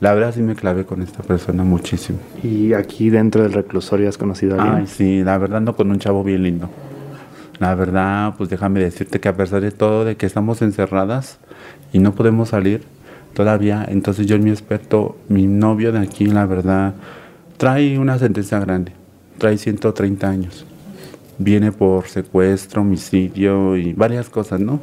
La 0.00 0.14
verdad 0.14 0.34
sí 0.34 0.42
me 0.42 0.54
clavé 0.54 0.84
con 0.84 1.02
esta 1.02 1.22
persona 1.22 1.62
muchísimo. 1.62 2.18
¿Y 2.42 2.72
aquí 2.72 3.10
dentro 3.10 3.42
del 3.42 3.52
reclusorio 3.52 4.08
has 4.08 4.18
conocido 4.18 4.58
a 4.58 4.62
alguien? 4.62 4.80
Ay, 4.80 4.86
sí, 4.86 5.22
la 5.22 5.38
verdad 5.38 5.60
no 5.60 5.76
con 5.76 5.90
un 5.90 5.98
chavo 5.98 6.24
bien 6.24 6.42
lindo. 6.42 6.70
La 7.58 7.74
verdad, 7.74 8.34
pues 8.36 8.48
déjame 8.50 8.80
decirte 8.80 9.20
que 9.20 9.28
a 9.28 9.36
pesar 9.36 9.60
de 9.60 9.70
todo, 9.70 10.04
de 10.04 10.16
que 10.16 10.26
estamos 10.26 10.62
encerradas 10.62 11.38
y 11.92 11.98
no 12.00 12.14
podemos 12.14 12.48
salir, 12.48 12.82
todavía. 13.34 13.86
Entonces 13.88 14.26
yo 14.26 14.38
mi 14.38 14.50
experto, 14.50 15.16
mi 15.28 15.46
novio 15.46 15.92
de 15.92 16.00
aquí, 16.00 16.26
la 16.26 16.46
verdad, 16.46 16.94
trae 17.62 17.96
una 17.96 18.18
sentencia 18.18 18.58
grande, 18.58 18.90
trae 19.38 19.56
130 19.56 20.28
años. 20.28 20.66
Viene 21.38 21.70
por 21.70 22.08
secuestro, 22.08 22.80
homicidio 22.80 23.76
y 23.76 23.92
varias 23.92 24.28
cosas, 24.28 24.58
¿no? 24.58 24.80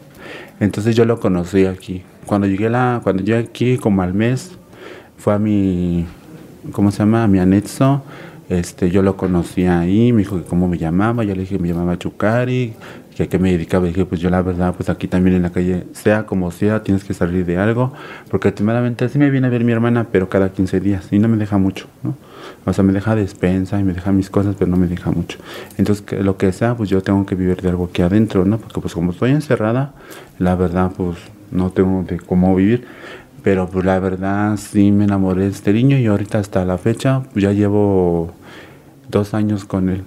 Entonces 0.62 0.96
yo 0.96 1.04
lo 1.04 1.20
conocí 1.20 1.66
aquí. 1.66 2.04
Cuando 2.26 2.48
llegué, 2.48 2.70
la, 2.70 3.02
cuando 3.04 3.22
llegué 3.22 3.40
aquí, 3.40 3.78
como 3.78 4.02
al 4.02 4.14
mes, 4.14 4.52
fue 5.18 5.34
a 5.34 5.40
mi, 5.40 6.06
¿cómo 6.72 6.90
se 6.92 7.00
llama? 7.00 7.26
A 7.26 7.28
mi 7.28 7.40
anexo. 7.40 8.02
Este, 8.48 8.90
yo 8.90 9.02
lo 9.02 9.18
conocí 9.18 9.66
ahí, 9.66 10.14
me 10.14 10.20
dijo 10.20 10.38
que 10.38 10.44
cómo 10.44 10.70
me 10.70 10.78
llamaba, 10.78 11.26
yo 11.26 11.36
le 11.36 11.42
dije 11.42 11.58
que 11.58 11.62
me 11.62 11.68
llamaba 11.68 12.00
Chucari, 12.00 12.76
que 13.20 13.24
a 13.24 13.28
qué 13.28 13.38
me 13.38 13.52
dedicaba, 13.52 13.86
dije, 13.86 14.06
pues 14.06 14.22
yo 14.22 14.30
la 14.30 14.42
verdad, 14.42 14.74
pues 14.74 14.88
aquí 14.88 15.10
también 15.10 15.36
en 15.36 15.42
la 15.42 15.50
calle, 15.50 15.84
sea 15.92 16.26
como 16.26 16.52
sea, 16.52 16.84
tienes 16.84 17.04
que 17.04 17.14
salir 17.14 17.46
de 17.46 17.58
algo, 17.58 17.92
porque 18.32 18.48
últimamente 18.48 19.10
sí 19.10 19.20
me 19.20 19.30
viene 19.30 19.48
a 19.48 19.50
ver 19.50 19.66
mi 19.66 19.74
hermana, 19.74 20.08
pero 20.10 20.30
cada 20.30 20.54
15 20.54 20.80
días, 20.80 21.12
y 21.12 21.20
no 21.20 21.28
me 21.28 21.36
deja 21.36 21.58
mucho, 21.58 21.88
¿no? 22.02 22.16
O 22.66 22.72
sea, 22.72 22.82
me 22.86 22.94
deja 22.94 23.16
despensa 23.16 23.78
y 23.78 23.84
me 23.84 23.92
deja 23.92 24.14
mis 24.14 24.30
cosas, 24.30 24.56
pero 24.58 24.72
no 24.72 24.78
me 24.78 24.88
deja 24.88 25.12
mucho. 25.12 25.38
Entonces, 25.78 26.02
que 26.02 26.24
lo 26.24 26.38
que 26.38 26.54
sea, 26.54 26.78
pues 26.78 26.90
yo 26.90 27.02
tengo 27.02 27.26
que 27.26 27.36
vivir 27.36 27.62
de 27.62 27.68
algo 27.68 27.90
aquí 27.92 28.02
adentro, 28.04 28.46
¿no? 28.46 28.58
Porque 28.58 28.80
pues 28.80 28.94
como 28.94 29.12
estoy 29.12 29.32
encerrada, 29.32 29.92
la 30.38 30.56
verdad, 30.56 30.94
pues 30.96 31.18
no 31.52 31.72
tengo 31.72 32.04
de 32.04 32.22
cómo 32.22 32.56
vivir. 32.56 32.88
Pero 33.44 33.68
pues 33.68 33.84
la 33.84 34.00
verdad 34.00 34.56
sí 34.56 34.92
me 34.92 35.04
enamoré 35.04 35.44
de 35.44 35.50
este 35.50 35.74
niño 35.74 35.98
y 35.98 36.06
ahorita 36.06 36.40
hasta 36.40 36.64
la 36.64 36.78
fecha 36.78 37.24
pues, 37.34 37.44
ya 37.44 37.52
llevo 37.52 38.32
dos 39.10 39.34
años 39.34 39.66
con 39.66 39.90
él, 39.90 40.04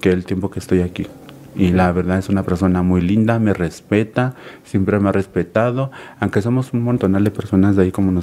que 0.00 0.12
el 0.12 0.24
tiempo 0.24 0.50
que 0.50 0.60
estoy 0.60 0.82
aquí. 0.82 1.08
Y 1.56 1.70
la 1.70 1.92
verdad 1.92 2.18
es 2.18 2.28
una 2.28 2.42
persona 2.42 2.82
muy 2.82 3.00
linda, 3.00 3.38
me 3.38 3.54
respeta, 3.54 4.34
siempre 4.64 4.98
me 4.98 5.08
ha 5.08 5.12
respetado, 5.12 5.90
aunque 6.18 6.42
somos 6.42 6.72
un 6.72 6.82
montón 6.82 7.12
de 7.22 7.30
personas 7.30 7.76
de 7.76 7.84
ahí 7.84 7.92
como, 7.92 8.20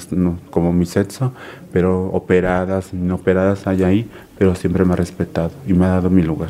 como 0.49 0.73
mi 0.73 0.85
sexo, 0.85 1.31
pero 1.71 2.07
operadas, 2.07 2.93
no 2.93 3.15
operadas 3.15 3.67
hay 3.67 3.83
ahí, 3.83 4.09
pero 4.37 4.55
siempre 4.55 4.83
me 4.83 4.93
ha 4.93 4.97
respetado 4.97 5.51
y 5.65 5.73
me 5.73 5.85
ha 5.85 5.89
dado 5.89 6.09
mi 6.09 6.23
lugar, 6.23 6.49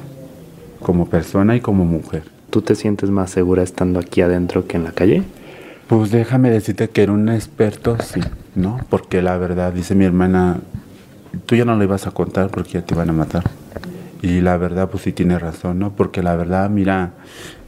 como 0.79 1.07
persona 1.07 1.55
y 1.55 1.61
como 1.61 1.85
mujer. 1.85 2.23
¿Tú 2.49 2.61
te 2.61 2.75
sientes 2.75 3.09
más 3.09 3.29
segura 3.29 3.63
estando 3.63 3.99
aquí 3.99 4.21
adentro 4.21 4.67
que 4.67 4.77
en 4.77 4.83
la 4.83 4.91
calle? 4.91 5.23
Pues 5.87 6.09
déjame 6.09 6.49
decirte 6.49 6.89
que 6.89 7.03
era 7.03 7.11
un 7.11 7.29
experto, 7.29 7.97
sí, 8.01 8.21
¿no? 8.55 8.79
Porque 8.89 9.21
la 9.21 9.37
verdad, 9.37 9.71
dice 9.71 9.93
mi 9.93 10.05
hermana, 10.05 10.59
tú 11.45 11.55
ya 11.55 11.65
no 11.65 11.77
le 11.77 11.83
ibas 11.85 12.07
a 12.07 12.11
contar 12.11 12.49
porque 12.49 12.73
ya 12.73 12.81
te 12.81 12.93
iban 12.93 13.09
a 13.09 13.13
matar. 13.13 13.43
Y 14.21 14.41
la 14.41 14.57
verdad, 14.57 14.89
pues 14.89 15.03
sí 15.03 15.11
tiene 15.11 15.39
razón, 15.39 15.79
¿no? 15.79 15.91
Porque 15.91 16.21
la 16.21 16.35
verdad, 16.35 16.69
mira, 16.69 17.11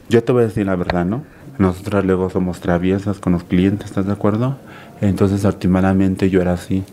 yo 0.08 0.22
te 0.22 0.32
voy 0.32 0.42
a 0.42 0.46
decir 0.46 0.66
la 0.66 0.76
verdad, 0.76 1.04
¿no? 1.04 1.22
Nosotras 1.58 2.04
luego 2.04 2.30
somos 2.30 2.60
traviesas 2.60 3.18
con 3.18 3.32
los 3.32 3.44
clientes, 3.44 3.86
¿estás 3.86 4.06
de 4.06 4.12
acuerdo? 4.12 4.56
Entonces, 5.00 5.44
últimamente 5.44 6.30
yo 6.30 6.40
era 6.40 6.52
así. 6.52 6.84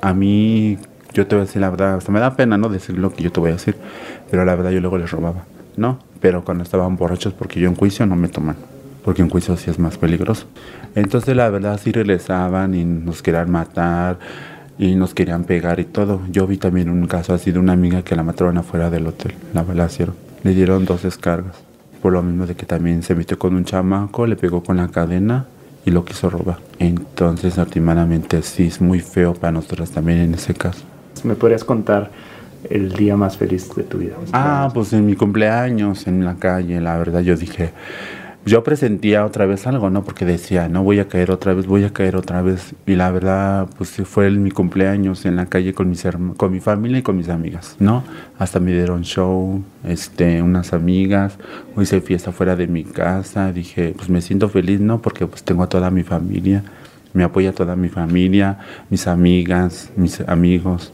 A 0.00 0.14
mí, 0.14 0.78
yo 1.12 1.26
te 1.26 1.34
voy 1.34 1.42
a 1.42 1.46
decir 1.46 1.60
la 1.60 1.70
verdad, 1.70 2.00
o 2.06 2.12
me 2.12 2.20
da 2.20 2.36
pena, 2.36 2.58
¿no? 2.58 2.68
Decir 2.68 2.98
lo 2.98 3.12
que 3.12 3.22
yo 3.22 3.32
te 3.32 3.40
voy 3.40 3.50
a 3.50 3.54
decir, 3.54 3.76
pero 4.30 4.44
la 4.44 4.54
verdad 4.54 4.70
yo 4.70 4.80
luego 4.80 4.98
les 4.98 5.10
robaba, 5.10 5.44
¿no? 5.76 5.98
Pero 6.20 6.44
cuando 6.44 6.64
estaban 6.64 6.96
borrachos, 6.96 7.32
porque 7.32 7.60
yo 7.60 7.68
en 7.68 7.76
juicio 7.76 8.06
no 8.06 8.16
me 8.16 8.28
toman, 8.28 8.56
porque 9.04 9.22
en 9.22 9.28
juicio 9.30 9.56
sí 9.56 9.70
es 9.70 9.78
más 9.78 9.98
peligroso. 9.98 10.46
Entonces, 10.94 11.36
la 11.36 11.48
verdad, 11.50 11.78
sí 11.82 11.92
regresaban 11.92 12.74
y 12.74 12.84
nos 12.84 13.22
querían 13.22 13.50
matar 13.50 14.18
y 14.78 14.94
nos 14.94 15.14
querían 15.14 15.44
pegar 15.44 15.80
y 15.80 15.84
todo. 15.84 16.20
Yo 16.30 16.46
vi 16.46 16.56
también 16.56 16.90
un 16.90 17.06
caso 17.06 17.34
así 17.34 17.52
de 17.52 17.58
una 17.58 17.72
amiga 17.72 18.02
que 18.02 18.16
la 18.16 18.22
mataron 18.22 18.58
afuera 18.58 18.90
del 18.90 19.06
hotel, 19.06 19.34
la 19.52 19.62
balacieron. 19.62 20.14
Le 20.42 20.54
dieron 20.54 20.84
dos 20.84 21.02
descargas, 21.02 21.56
por 22.02 22.12
lo 22.12 22.22
mismo 22.22 22.46
de 22.46 22.54
que 22.54 22.66
también 22.66 23.02
se 23.02 23.14
metió 23.14 23.38
con 23.38 23.54
un 23.54 23.64
chamaco, 23.64 24.26
le 24.26 24.36
pegó 24.36 24.62
con 24.62 24.76
la 24.76 24.88
cadena 24.88 25.46
y 25.84 25.90
lo 25.90 26.04
quiso 26.04 26.30
robar. 26.30 26.58
Entonces, 26.78 27.56
últimamente 27.58 28.42
sí 28.42 28.66
es 28.66 28.80
muy 28.80 29.00
feo 29.00 29.34
para 29.34 29.52
nosotros 29.52 29.90
también 29.90 30.18
en 30.18 30.34
ese 30.34 30.54
caso. 30.54 30.84
¿Me 31.22 31.34
podrías 31.34 31.64
contar 31.64 32.10
el 32.68 32.92
día 32.92 33.16
más 33.16 33.36
feliz 33.36 33.74
de 33.74 33.82
tu 33.84 33.98
vida? 33.98 34.14
Ah, 34.32 34.70
pues 34.72 34.92
en 34.92 35.06
mi 35.06 35.14
cumpleaños, 35.14 36.06
en 36.06 36.24
la 36.24 36.34
calle, 36.34 36.80
la 36.80 36.98
verdad 36.98 37.20
yo 37.20 37.36
dije, 37.36 37.72
yo 38.46 38.62
presentía 38.62 39.24
otra 39.24 39.46
vez 39.46 39.66
algo, 39.66 39.88
¿no? 39.88 40.04
Porque 40.04 40.26
decía, 40.26 40.68
no 40.68 40.82
voy 40.82 40.98
a 40.98 41.08
caer 41.08 41.30
otra 41.30 41.54
vez, 41.54 41.66
voy 41.66 41.84
a 41.84 41.92
caer 41.94 42.14
otra 42.14 42.42
vez. 42.42 42.74
Y 42.86 42.94
la 42.94 43.10
verdad, 43.10 43.68
pues 43.78 43.90
fue 44.04 44.30
mi 44.30 44.50
cumpleaños 44.50 45.24
en 45.24 45.36
la 45.36 45.46
calle 45.46 45.72
con, 45.72 45.88
mis 45.88 46.06
con 46.36 46.52
mi 46.52 46.60
familia 46.60 46.98
y 46.98 47.02
con 47.02 47.16
mis 47.16 47.30
amigas, 47.30 47.76
¿no? 47.78 48.04
Hasta 48.38 48.60
me 48.60 48.72
dieron 48.72 49.02
show, 49.02 49.64
este, 49.84 50.42
unas 50.42 50.74
amigas, 50.74 51.38
hice 51.80 52.02
fiesta 52.02 52.32
fuera 52.32 52.54
de 52.54 52.66
mi 52.66 52.84
casa. 52.84 53.50
Dije, 53.50 53.94
pues 53.96 54.10
me 54.10 54.20
siento 54.20 54.50
feliz, 54.50 54.78
¿no? 54.78 55.00
Porque 55.00 55.26
pues 55.26 55.42
tengo 55.42 55.62
a 55.62 55.68
toda 55.68 55.90
mi 55.90 56.02
familia, 56.02 56.62
me 57.14 57.24
apoya 57.24 57.52
toda 57.52 57.76
mi 57.76 57.88
familia, 57.88 58.58
mis 58.90 59.06
amigas, 59.06 59.90
mis 59.96 60.20
amigos. 60.20 60.92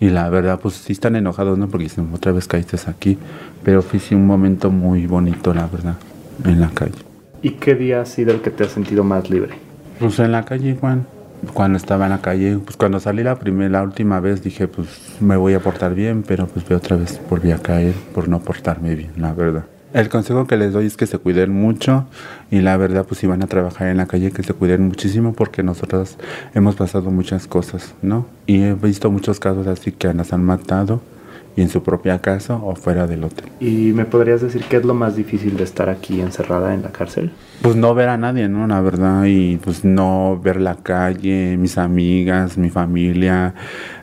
Y 0.00 0.08
la 0.08 0.30
verdad, 0.30 0.58
pues 0.58 0.74
sí 0.74 0.94
están 0.94 1.16
enojados, 1.16 1.58
¿no? 1.58 1.68
Porque 1.68 1.84
dicen, 1.84 2.08
otra 2.14 2.32
vez 2.32 2.48
caíste 2.48 2.78
aquí. 2.86 3.18
Pero 3.62 3.82
fue 3.82 4.00
un 4.12 4.26
momento 4.26 4.70
muy 4.70 5.06
bonito, 5.06 5.52
la 5.52 5.66
verdad 5.66 5.96
en 6.44 6.60
la 6.60 6.70
calle. 6.70 6.98
¿Y 7.42 7.50
qué 7.52 7.74
día 7.74 8.00
ha 8.00 8.06
sido 8.06 8.32
el 8.32 8.40
que 8.40 8.50
te 8.50 8.64
has 8.64 8.72
sentido 8.72 9.04
más 9.04 9.30
libre? 9.30 9.54
Pues 9.98 10.18
en 10.18 10.32
la 10.32 10.44
calle, 10.44 10.76
Juan. 10.78 11.06
Cuando 11.54 11.76
estaba 11.76 12.06
en 12.06 12.10
la 12.10 12.20
calle, 12.20 12.58
pues 12.58 12.76
cuando 12.76 12.98
salí 12.98 13.22
la 13.22 13.38
primera, 13.38 13.70
la 13.70 13.82
última 13.82 14.18
vez 14.18 14.42
dije, 14.42 14.66
pues 14.66 14.88
me 15.20 15.36
voy 15.36 15.54
a 15.54 15.60
portar 15.60 15.94
bien, 15.94 16.24
pero 16.26 16.48
pues 16.48 16.68
otra 16.70 16.96
vez 16.96 17.20
volví 17.30 17.52
a 17.52 17.58
caer 17.58 17.94
por 18.12 18.28
no 18.28 18.40
portarme 18.40 18.96
bien, 18.96 19.12
la 19.16 19.32
verdad. 19.34 19.64
El 19.94 20.08
consejo 20.08 20.46
que 20.46 20.56
les 20.56 20.72
doy 20.72 20.86
es 20.86 20.96
que 20.96 21.06
se 21.06 21.16
cuiden 21.16 21.50
mucho 21.50 22.06
y 22.50 22.60
la 22.60 22.76
verdad 22.76 23.06
pues 23.06 23.20
si 23.20 23.26
van 23.26 23.42
a 23.42 23.46
trabajar 23.46 23.88
en 23.88 23.96
la 23.96 24.06
calle 24.06 24.32
que 24.32 24.42
se 24.42 24.52
cuiden 24.52 24.86
muchísimo 24.86 25.32
porque 25.32 25.62
nosotros 25.62 26.18
hemos 26.54 26.74
pasado 26.74 27.10
muchas 27.10 27.46
cosas, 27.46 27.94
¿no? 28.02 28.26
Y 28.46 28.64
he 28.64 28.74
visto 28.74 29.10
muchos 29.10 29.40
casos 29.40 29.66
así 29.66 29.92
que 29.92 30.12
nos 30.12 30.34
han 30.34 30.44
matado 30.44 31.00
y 31.58 31.60
en 31.60 31.70
su 31.70 31.82
propia 31.82 32.20
casa 32.20 32.54
o 32.54 32.76
fuera 32.76 33.08
del 33.08 33.24
hotel. 33.24 33.46
¿Y 33.58 33.92
me 33.92 34.04
podrías 34.04 34.40
decir 34.40 34.62
qué 34.70 34.76
es 34.76 34.84
lo 34.84 34.94
más 34.94 35.16
difícil 35.16 35.56
de 35.56 35.64
estar 35.64 35.88
aquí 35.88 36.20
encerrada 36.20 36.72
en 36.72 36.82
la 36.82 36.92
cárcel? 36.92 37.32
Pues 37.62 37.74
no 37.74 37.96
ver 37.96 38.10
a 38.10 38.16
nadie, 38.16 38.48
¿no? 38.48 38.68
La 38.68 38.80
verdad, 38.80 39.24
y 39.24 39.56
pues 39.56 39.84
no 39.84 40.40
ver 40.40 40.60
la 40.60 40.76
calle, 40.76 41.56
mis 41.56 41.76
amigas, 41.76 42.56
mi 42.56 42.70
familia, 42.70 43.54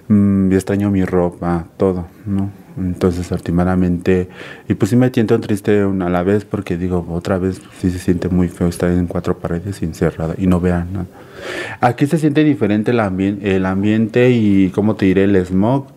mmm, 0.10 0.52
extraño 0.52 0.92
mi 0.92 1.06
ropa, 1.06 1.68
todo, 1.78 2.08
¿no? 2.26 2.50
Entonces, 2.78 3.32
últimamente, 3.32 4.28
y 4.68 4.74
pues 4.74 4.90
sí 4.90 4.98
me 4.98 5.10
siento 5.10 5.40
triste 5.40 5.80
a 5.80 6.10
la 6.10 6.24
vez 6.24 6.44
porque 6.44 6.76
digo, 6.76 7.08
otra 7.10 7.38
vez 7.38 7.62
sí 7.80 7.90
se 7.90 8.00
siente 8.00 8.28
muy 8.28 8.50
feo 8.50 8.68
estar 8.68 8.92
en 8.92 9.08
cuatro 9.08 9.40
paredes 9.40 9.82
encerrada 9.82 10.36
y 10.38 10.48
no 10.48 10.60
vean 10.60 10.92
nada. 10.92 11.06
Aquí 11.80 12.06
se 12.06 12.18
siente 12.18 12.44
diferente 12.44 12.92
el, 12.92 13.00
ambiente 13.00 13.56
el 13.56 13.66
ambiente 13.66 14.30
y, 14.32 14.72
¿cómo 14.72 14.98
te 14.98 15.06
diré? 15.06 15.24
El 15.24 15.38
smog 15.46 15.95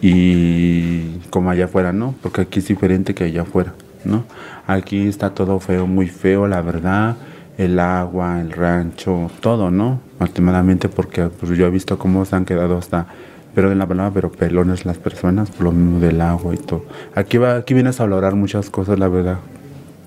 y 0.00 1.18
como 1.30 1.50
allá 1.50 1.66
afuera, 1.66 1.92
¿no? 1.92 2.14
Porque 2.22 2.42
aquí 2.42 2.60
es 2.60 2.68
diferente 2.68 3.14
que 3.14 3.24
allá 3.24 3.42
afuera, 3.42 3.74
¿no? 4.04 4.24
Aquí 4.66 5.08
está 5.08 5.30
todo 5.30 5.58
feo, 5.60 5.86
muy 5.86 6.08
feo, 6.08 6.46
la 6.46 6.60
verdad, 6.60 7.16
el 7.56 7.78
agua, 7.78 8.40
el 8.40 8.52
rancho, 8.52 9.30
todo, 9.40 9.70
¿no? 9.70 10.00
Últimamente 10.20 10.88
porque 10.88 11.24
pues, 11.24 11.56
yo 11.56 11.66
he 11.66 11.70
visto 11.70 11.98
cómo 11.98 12.24
se 12.24 12.36
han 12.36 12.44
quedado 12.44 12.78
hasta, 12.78 13.06
pero 13.54 13.68
de 13.68 13.74
la 13.74 13.86
palabra, 13.86 14.12
pero 14.14 14.30
pelones 14.30 14.84
las 14.84 14.98
personas, 14.98 15.50
por 15.50 15.64
lo 15.64 15.72
mismo 15.72 16.00
del 16.00 16.20
agua 16.20 16.54
y 16.54 16.58
todo. 16.58 16.84
Aquí, 17.14 17.38
va, 17.38 17.56
aquí 17.56 17.74
vienes 17.74 17.98
a 18.00 18.04
valorar 18.04 18.34
muchas 18.34 18.70
cosas, 18.70 18.98
la 18.98 19.08
verdad, 19.08 19.38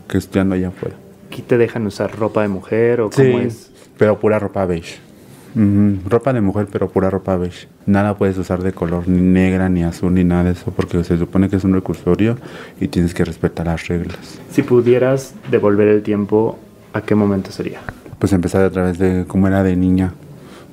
que 0.08 0.18
estando 0.18 0.56
allá 0.56 0.70
afuera. 0.70 0.96
¿Aquí 1.28 1.42
te 1.42 1.58
dejan 1.58 1.86
usar 1.86 2.18
ropa 2.18 2.42
de 2.42 2.48
mujer 2.50 3.02
o 3.02 3.10
cómo 3.10 3.40
sí, 3.40 3.46
es? 3.46 3.72
pero 3.98 4.20
pura 4.20 4.40
ropa 4.40 4.66
beige. 4.66 5.00
Ropa 5.54 6.32
de 6.32 6.42
mujer, 6.42 6.68
pero 6.72 6.90
pura 6.90 7.10
ropa 7.10 7.36
beige. 7.36 7.68
Nada 7.86 8.18
puedes 8.18 8.38
usar 8.38 8.64
de 8.64 8.72
color 8.72 9.08
ni 9.08 9.22
negra, 9.22 9.68
ni 9.70 9.84
azul, 9.84 10.14
ni 10.14 10.24
nada 10.24 10.46
de 10.46 10.52
eso, 10.52 10.72
porque 10.72 11.04
se 11.04 11.18
supone 11.18 11.50
que 11.50 11.58
es 11.58 11.64
un 11.64 11.74
recursorio 11.74 12.38
y 12.80 12.88
tienes 12.88 13.14
que 13.14 13.26
respetar 13.26 13.66
las 13.68 13.88
reglas. 13.88 14.40
Si 14.52 14.64
pudieras 14.64 15.34
devolver 15.50 15.88
el 15.90 16.04
tiempo, 16.04 16.58
¿a 16.94 17.02
qué 17.02 17.16
momento 17.16 17.52
sería? 17.52 17.80
Pues 18.20 18.32
empezar 18.34 18.64
a 18.64 18.70
través 18.70 18.98
de 18.98 19.26
cómo 19.28 19.48
era 19.48 19.64
de 19.64 19.76
niña. 19.76 20.14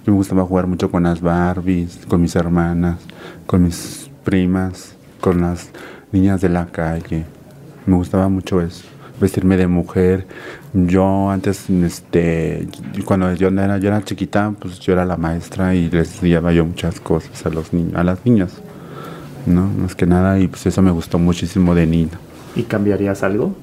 Yo 0.06 0.12
me 0.12 0.18
gustaba 0.18 0.44
jugar 0.44 0.66
mucho 0.66 0.90
con 0.90 1.02
las 1.02 1.20
Barbies, 1.20 2.00
con 2.08 2.22
mis 2.22 2.36
hermanas, 2.36 2.98
con 3.46 3.64
mis 3.64 4.10
primas, 4.24 4.94
con 5.20 5.40
las 5.40 5.70
niñas 6.12 6.40
de 6.40 6.50
la 6.50 6.66
calle. 6.66 7.24
Me 7.84 7.96
gustaba 7.96 8.28
mucho 8.28 8.60
eso 8.60 8.97
vestirme 9.20 9.56
de 9.56 9.66
mujer. 9.66 10.26
Yo 10.72 11.30
antes, 11.30 11.68
este, 11.70 12.68
cuando 13.04 13.32
yo 13.34 13.48
era, 13.48 13.78
yo 13.78 13.88
era 13.88 14.02
chiquita, 14.04 14.54
pues 14.58 14.78
yo 14.80 14.92
era 14.92 15.04
la 15.04 15.16
maestra 15.16 15.74
y 15.74 15.90
les 15.90 16.14
enseñaba 16.14 16.52
yo 16.52 16.64
muchas 16.64 17.00
cosas 17.00 17.44
a 17.46 17.50
los 17.50 17.72
niños, 17.72 17.94
a 17.94 18.04
las 18.04 18.24
niñas, 18.24 18.52
¿no? 19.46 19.66
Más 19.66 19.94
que 19.94 20.06
nada, 20.06 20.38
y 20.38 20.48
pues 20.48 20.66
eso 20.66 20.82
me 20.82 20.90
gustó 20.90 21.18
muchísimo 21.18 21.74
de 21.74 21.86
niña. 21.86 22.18
¿Y 22.54 22.62
cambiarías 22.64 23.22
algo? 23.22 23.54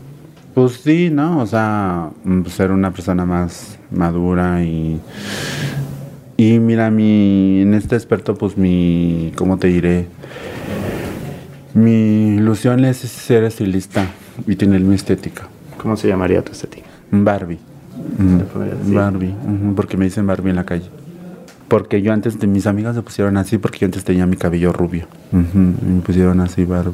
Pues 0.54 0.74
sí, 0.74 1.10
¿no? 1.10 1.40
O 1.40 1.46
sea, 1.46 2.12
mm, 2.24 2.46
ser 2.46 2.72
una 2.72 2.92
persona 2.92 3.26
más 3.26 3.78
madura 3.92 4.64
y... 4.64 5.00
Y 6.38 6.60
mira, 6.60 6.92
mi, 6.92 7.62
en 7.62 7.74
este 7.74 7.96
experto, 7.96 8.36
pues 8.36 8.58
mi, 8.58 9.32
¿cómo 9.38 9.58
te 9.58 9.68
diré? 9.68 10.08
Mi 11.74 12.36
ilusión 12.36 12.84
es 12.84 12.98
ser 12.98 13.46
estilista 13.46 14.06
y 14.48 14.56
tener 14.56 14.82
mi 14.82 14.96
estética. 14.96 15.48
¿Cómo 15.77 15.98
se 15.98 16.08
llamaría 16.08 16.42
tu 16.44 16.51
estética? 16.51 16.88
Barbie. 17.12 17.60
Barbie, 18.86 19.34
porque 19.75 19.98
me 19.98 20.06
dicen 20.06 20.27
Barbie 20.27 20.50
en 20.50 20.56
la 20.56 20.65
calle. 20.65 20.89
Porque 21.68 22.01
yo 22.01 22.13
antes 22.13 22.39
de 22.39 22.48
mis 22.48 22.68
amigas 22.68 22.96
me 22.96 23.01
pusieron 23.01 23.38
así 23.38 23.58
porque 23.58 23.80
yo 23.80 23.86
antes 23.86 24.04
tenía 24.04 24.25
mi 24.25 24.38
cabello 24.38 24.72
rubio. 24.72 25.08
Y 25.32 25.38
me 25.86 26.01
pusieron 26.01 26.39
así 26.42 26.65
barba. 26.65 26.94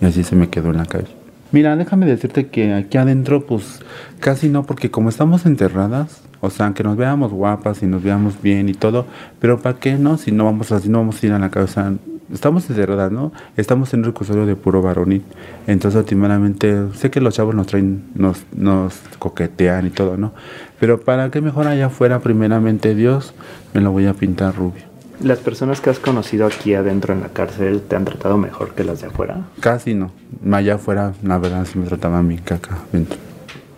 Y 0.00 0.06
así 0.06 0.24
se 0.24 0.36
me 0.36 0.48
quedó 0.48 0.70
en 0.70 0.78
la 0.78 0.86
calle. 0.86 1.08
Mira, 1.52 1.76
déjame 1.76 2.06
decirte 2.06 2.46
que 2.46 2.74
aquí 2.74 2.96
adentro, 2.96 3.44
pues 3.44 3.80
casi 4.20 4.48
no, 4.48 4.64
porque 4.64 4.90
como 4.90 5.08
estamos 5.08 5.46
enterradas, 5.46 6.22
o 6.40 6.48
sea, 6.48 6.66
aunque 6.66 6.84
nos 6.84 6.96
veamos 6.96 7.32
guapas 7.32 7.82
y 7.82 7.86
nos 7.86 8.02
veamos 8.02 8.40
bien 8.40 8.68
y 8.68 8.72
todo, 8.74 9.06
pero 9.40 9.58
¿para 9.60 9.78
qué 9.78 9.96
no? 9.96 10.16
Si 10.16 10.30
no 10.30 10.44
vamos 10.44 10.70
así, 10.70 10.88
no 10.88 10.98
vamos 10.98 11.22
a 11.22 11.26
ir 11.26 11.32
a 11.32 11.38
la 11.38 11.50
cabeza. 11.50 11.92
Estamos 12.32 12.68
encerradas, 12.70 13.10
¿no? 13.10 13.32
Estamos 13.56 13.92
en 13.94 14.00
un 14.00 14.06
reclusorio 14.06 14.46
de 14.46 14.56
puro 14.56 14.82
varonil. 14.82 15.22
Entonces, 15.66 15.98
últimamente, 15.98 16.92
sé 16.94 17.10
que 17.10 17.20
los 17.20 17.34
chavos 17.34 17.54
nos 17.54 17.66
traen, 17.66 18.04
nos, 18.14 18.44
nos 18.54 18.94
coquetean 19.18 19.86
y 19.86 19.90
todo, 19.90 20.16
¿no? 20.16 20.32
Pero 20.78 21.00
¿para 21.00 21.30
qué 21.30 21.40
mejor 21.40 21.66
allá 21.66 21.86
afuera, 21.86 22.20
primeramente 22.20 22.94
Dios, 22.94 23.34
me 23.74 23.80
lo 23.80 23.92
voy 23.92 24.06
a 24.06 24.14
pintar 24.14 24.54
rubio? 24.56 24.84
¿Las 25.22 25.38
personas 25.38 25.80
que 25.80 25.90
has 25.90 25.98
conocido 25.98 26.46
aquí 26.46 26.74
adentro 26.74 27.12
en 27.12 27.20
la 27.20 27.28
cárcel 27.28 27.82
te 27.82 27.96
han 27.96 28.06
tratado 28.06 28.38
mejor 28.38 28.74
que 28.74 28.84
las 28.84 29.02
de 29.02 29.08
afuera? 29.08 29.42
Casi 29.60 29.94
no. 29.94 30.12
Allá 30.50 30.76
afuera, 30.76 31.12
la 31.22 31.38
verdad, 31.38 31.66
sí 31.66 31.78
me 31.78 31.86
trataban 31.86 32.26
bien 32.26 32.40
caca 32.42 32.78
dentro. 32.92 33.18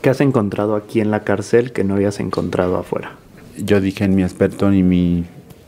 ¿Qué 0.02 0.10
has 0.10 0.20
encontrado 0.20 0.76
aquí 0.76 1.00
en 1.00 1.10
la 1.10 1.24
cárcel 1.24 1.72
que 1.72 1.84
no 1.84 1.94
habías 1.94 2.20
encontrado 2.20 2.76
afuera? 2.76 3.12
yo 3.56 3.80
dije 3.80 4.04
en 4.04 4.14
mi 4.14 4.22
experto 4.22 4.72
y 4.72 4.82
mi 4.82 5.24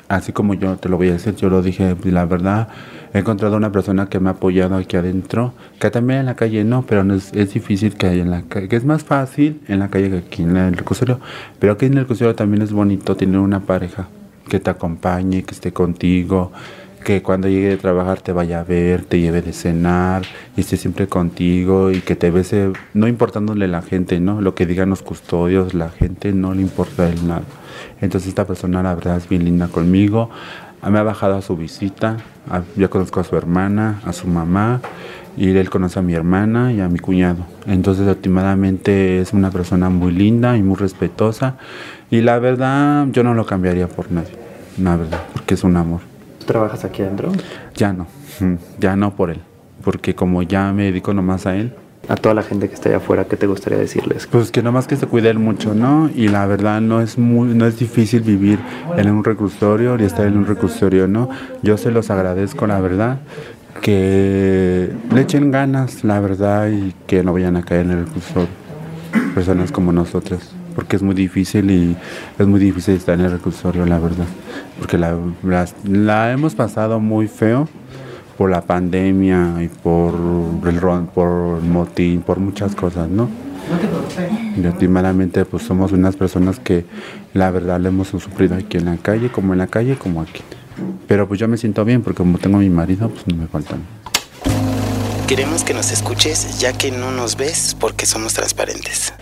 así 0.09 0.33
como 0.33 0.55
yo 0.55 0.77
te 0.77 0.89
lo 0.89 0.97
voy 0.97 1.09
a 1.09 1.13
decir 1.13 1.35
yo 1.37 1.49
lo 1.49 1.63
dije 1.63 1.97
la 2.05 2.25
verdad 2.25 2.69
he 3.13 3.19
encontrado 3.19 3.57
una 3.57 3.73
persona 3.73 4.07
que 4.07 4.21
me 4.21 4.29
ha 4.29 4.33
apoyado 4.33 4.77
aquí 4.77 4.97
adentro 4.97 5.53
que 5.79 5.91
también 5.91 6.21
en 6.21 6.27
la 6.27 6.37
calle 6.37 6.65
no 6.65 6.85
pero 6.87 7.05
es, 7.15 7.33
difícil 7.33 7.95
que 7.95 8.07
hay 8.07 8.21
en 8.21 8.31
la 8.31 8.43
calle 8.43 8.69
que 8.69 8.77
es 8.77 8.85
más 8.85 9.05
fácil 9.05 9.61
en 9.69 9.79
la 9.79 9.89
calle 9.89 10.11
que 10.11 10.19
aquí 10.19 10.43
en 10.43 10.57
el 10.57 10.75
reclusorio 10.75 11.21
pero 11.59 11.73
aquí 11.73 11.87
en 11.87 11.95
el 11.95 12.01
reclusorio 12.01 12.35
también 12.35 12.63
es 12.63 12.73
bonito 12.73 13.17
tener 13.17 13.39
una 13.39 13.61
pareja 13.61 14.09
que 14.49 14.61
te 14.61 14.71
acompañe 14.71 15.43
que 15.43 15.55
esté 15.55 15.73
contigo 15.73 16.53
que 17.05 17.23
cuando 17.23 17.49
llegue 17.49 17.69
de 17.69 17.77
trabajar 17.77 18.21
te 18.21 18.33
vaya 18.33 18.61
a 18.61 18.65
ver, 18.65 19.05
te 19.05 19.21
lleve 19.21 19.43
de 19.43 19.53
cenar 19.53 20.23
y 20.57 20.63
esté 20.63 20.77
siempre 20.77 21.07
contigo 21.07 21.93
y 21.93 22.01
que 22.01 22.17
te 22.17 22.31
bese, 22.31 22.73
no 22.95 23.07
importándole 23.07 23.69
la 23.69 23.83
gente, 23.83 24.19
¿no? 24.19 24.41
Lo 24.41 24.55
que 24.55 24.67
digan 24.67 24.89
los 24.89 25.03
custodios, 25.03 25.75
la 25.75 25.91
gente 25.91 26.33
no 26.33 26.55
le 26.55 26.63
importa 26.63 27.09
él 27.09 27.29
nada. 27.29 27.45
Entonces 28.05 28.29
esta 28.29 28.47
persona 28.47 28.83
la 28.83 28.95
verdad 28.95 29.17
es 29.17 29.29
bien 29.29 29.45
linda 29.45 29.69
conmigo, 29.69 30.31
Ah, 30.87 30.91
me 30.91 30.99
ha 30.99 31.03
bajado 31.03 31.37
a 31.37 31.41
su 31.41 31.57
visita, 31.57 32.19
a- 32.51 32.61
ya 32.77 32.89
conozco 32.89 33.19
a 33.19 33.25
su 33.25 33.35
hermana, 33.39 34.03
a 34.05 34.13
su 34.13 34.29
mamá 34.29 34.83
y 35.35 35.49
él 35.57 35.71
conoce 35.71 35.99
a 35.99 36.03
mi 36.03 36.13
hermana 36.13 36.75
y 36.75 36.81
a 36.83 36.91
mi 36.91 36.99
cuñado. 36.99 37.47
Entonces 37.67 38.07
últimamente 38.07 39.19
es 39.19 39.33
una 39.33 39.51
persona 39.51 39.89
muy 39.89 40.13
linda 40.13 40.59
y 40.59 40.63
muy 40.63 40.77
respetuosa 40.77 41.55
y 42.11 42.21
la 42.21 42.39
verdad 42.39 43.07
yo 43.13 43.23
no 43.25 43.33
lo 43.33 43.47
cambiaría 43.47 43.89
por 43.89 44.13
nadie, 44.13 44.35
la 44.79 44.97
verdad, 44.97 45.23
porque 45.33 45.55
es 45.55 45.65
un 45.65 45.75
amor. 45.79 46.01
¿Tú 46.41 46.45
trabajas 46.45 46.85
aquí 46.85 47.01
adentro? 47.01 47.33
Ya 47.75 47.95
no, 47.95 48.07
ya 48.79 48.95
no 48.95 49.17
por 49.17 49.31
él, 49.31 49.41
porque 49.83 50.15
como 50.15 50.43
ya 50.43 50.71
me 50.75 50.83
dedico 50.85 51.15
nomás 51.15 51.47
a 51.47 51.57
él, 51.57 51.73
A 52.09 52.17
toda 52.17 52.35
la 52.35 52.43
gente 52.43 52.69
que 52.69 52.75
está 52.75 52.91
allá 52.91 52.99
afuera, 52.99 53.25
¿qué 53.25 53.37
te 53.37 53.47
gustaría 53.47 53.79
decirles? 53.79 54.27
pues 54.31 54.51
que 54.51 54.63
nomás 54.63 54.87
que 54.87 54.97
se 54.97 55.07
cuide 55.07 55.31
él 55.31 55.39
mucho, 55.39 55.75
¿no? 55.75 56.11
Y 56.15 56.29
la 56.29 56.47
verdad 56.47 56.81
no 56.81 57.01
es 57.01 57.19
muy, 57.19 57.55
no 57.55 57.67
es 57.67 57.79
difícil 57.79 58.21
vivir 58.21 58.59
en 58.97 59.11
un 59.11 59.25
reclusorio 59.25 59.99
y 59.99 60.05
estar 60.05 60.27
en 60.27 60.37
un 60.37 60.47
reclusorio, 60.47 61.09
¿no? 61.09 61.31
Yo 61.63 61.77
se 61.79 61.91
los 61.91 62.11
agradezco, 62.11 62.67
la 62.67 62.81
verdad, 62.81 63.21
que 63.81 64.91
le 65.13 65.21
echen 65.21 65.51
ganas, 65.51 66.05
la 66.05 66.21
verdad, 66.21 66.69
y 66.69 66.95
que 67.07 67.23
no 67.23 67.33
vayan 67.33 67.57
a 67.57 67.63
caer 67.63 67.87
en 67.87 67.93
el 67.93 68.05
reclusorio. 68.07 68.49
Personas 69.35 69.73
como 69.73 69.93
nosotras, 69.93 70.53
porque 70.75 70.97
es 70.97 71.03
muy 71.03 71.15
difícil 71.15 71.71
y 71.71 71.97
es 72.39 72.47
muy 72.47 72.61
difícil 72.61 72.95
estar 72.95 73.19
en 73.19 73.25
el 73.25 73.33
reclusorio, 73.33 73.87
la 73.87 73.99
verdad. 73.99 74.27
Porque 74.79 74.99
la 74.99 76.33
hemos 76.33 76.55
pasado 76.55 77.01
muy 77.01 77.29
feo 77.29 77.69
por 78.37 78.51
la 78.51 78.63
pandemia 78.63 79.63
y 79.63 79.69
por 79.69 80.15
el 80.67 80.81
ron- 80.81 81.07
por 81.07 81.59
el 81.63 81.69
motín, 81.69 82.21
por 82.23 82.39
muchas 82.39 82.75
cosas, 82.75 83.09
¿no? 83.09 83.29
Y 84.57 84.67
últimamente 84.67 85.45
pues 85.45 85.63
somos 85.63 85.93
unas 85.93 86.17
personas 86.17 86.59
que 86.61 86.85
la 87.33 87.51
verdad 87.51 87.81
le 87.81 87.89
hemos 87.89 88.09
sufrido 88.09 88.55
aquí 88.57 88.77
en 88.77 88.85
la 88.87 88.97
calle, 88.97 89.31
como 89.31 89.53
en 89.53 89.59
la 89.59 89.67
calle, 89.67 89.97
como 89.97 90.21
aquí. 90.21 90.43
Pero 91.09 91.27
pues 91.29 91.41
yo 91.41 91.49
me 91.49 91.57
siento 91.57 91.85
bien 91.85 92.03
porque 92.03 92.19
como 92.19 92.39
tengo 92.39 92.57
a 92.59 92.61
mi 92.61 92.69
marido, 92.71 93.09
pues 93.09 93.27
no 93.27 93.37
me 93.37 93.47
faltan. 93.47 93.81
Queremos 95.27 95.65
que 95.65 95.73
nos 95.73 95.91
escuches 95.93 96.59
ya 96.61 96.73
que 96.75 96.91
no 96.91 97.11
nos 97.11 97.37
ves 97.37 97.75
porque 97.79 98.05
somos 98.05 98.35
transparentes. 98.35 99.15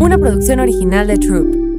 Una 0.00 0.18
producción 0.18 0.58
original 0.58 1.06
de 1.06 1.16
Troop. 1.18 1.73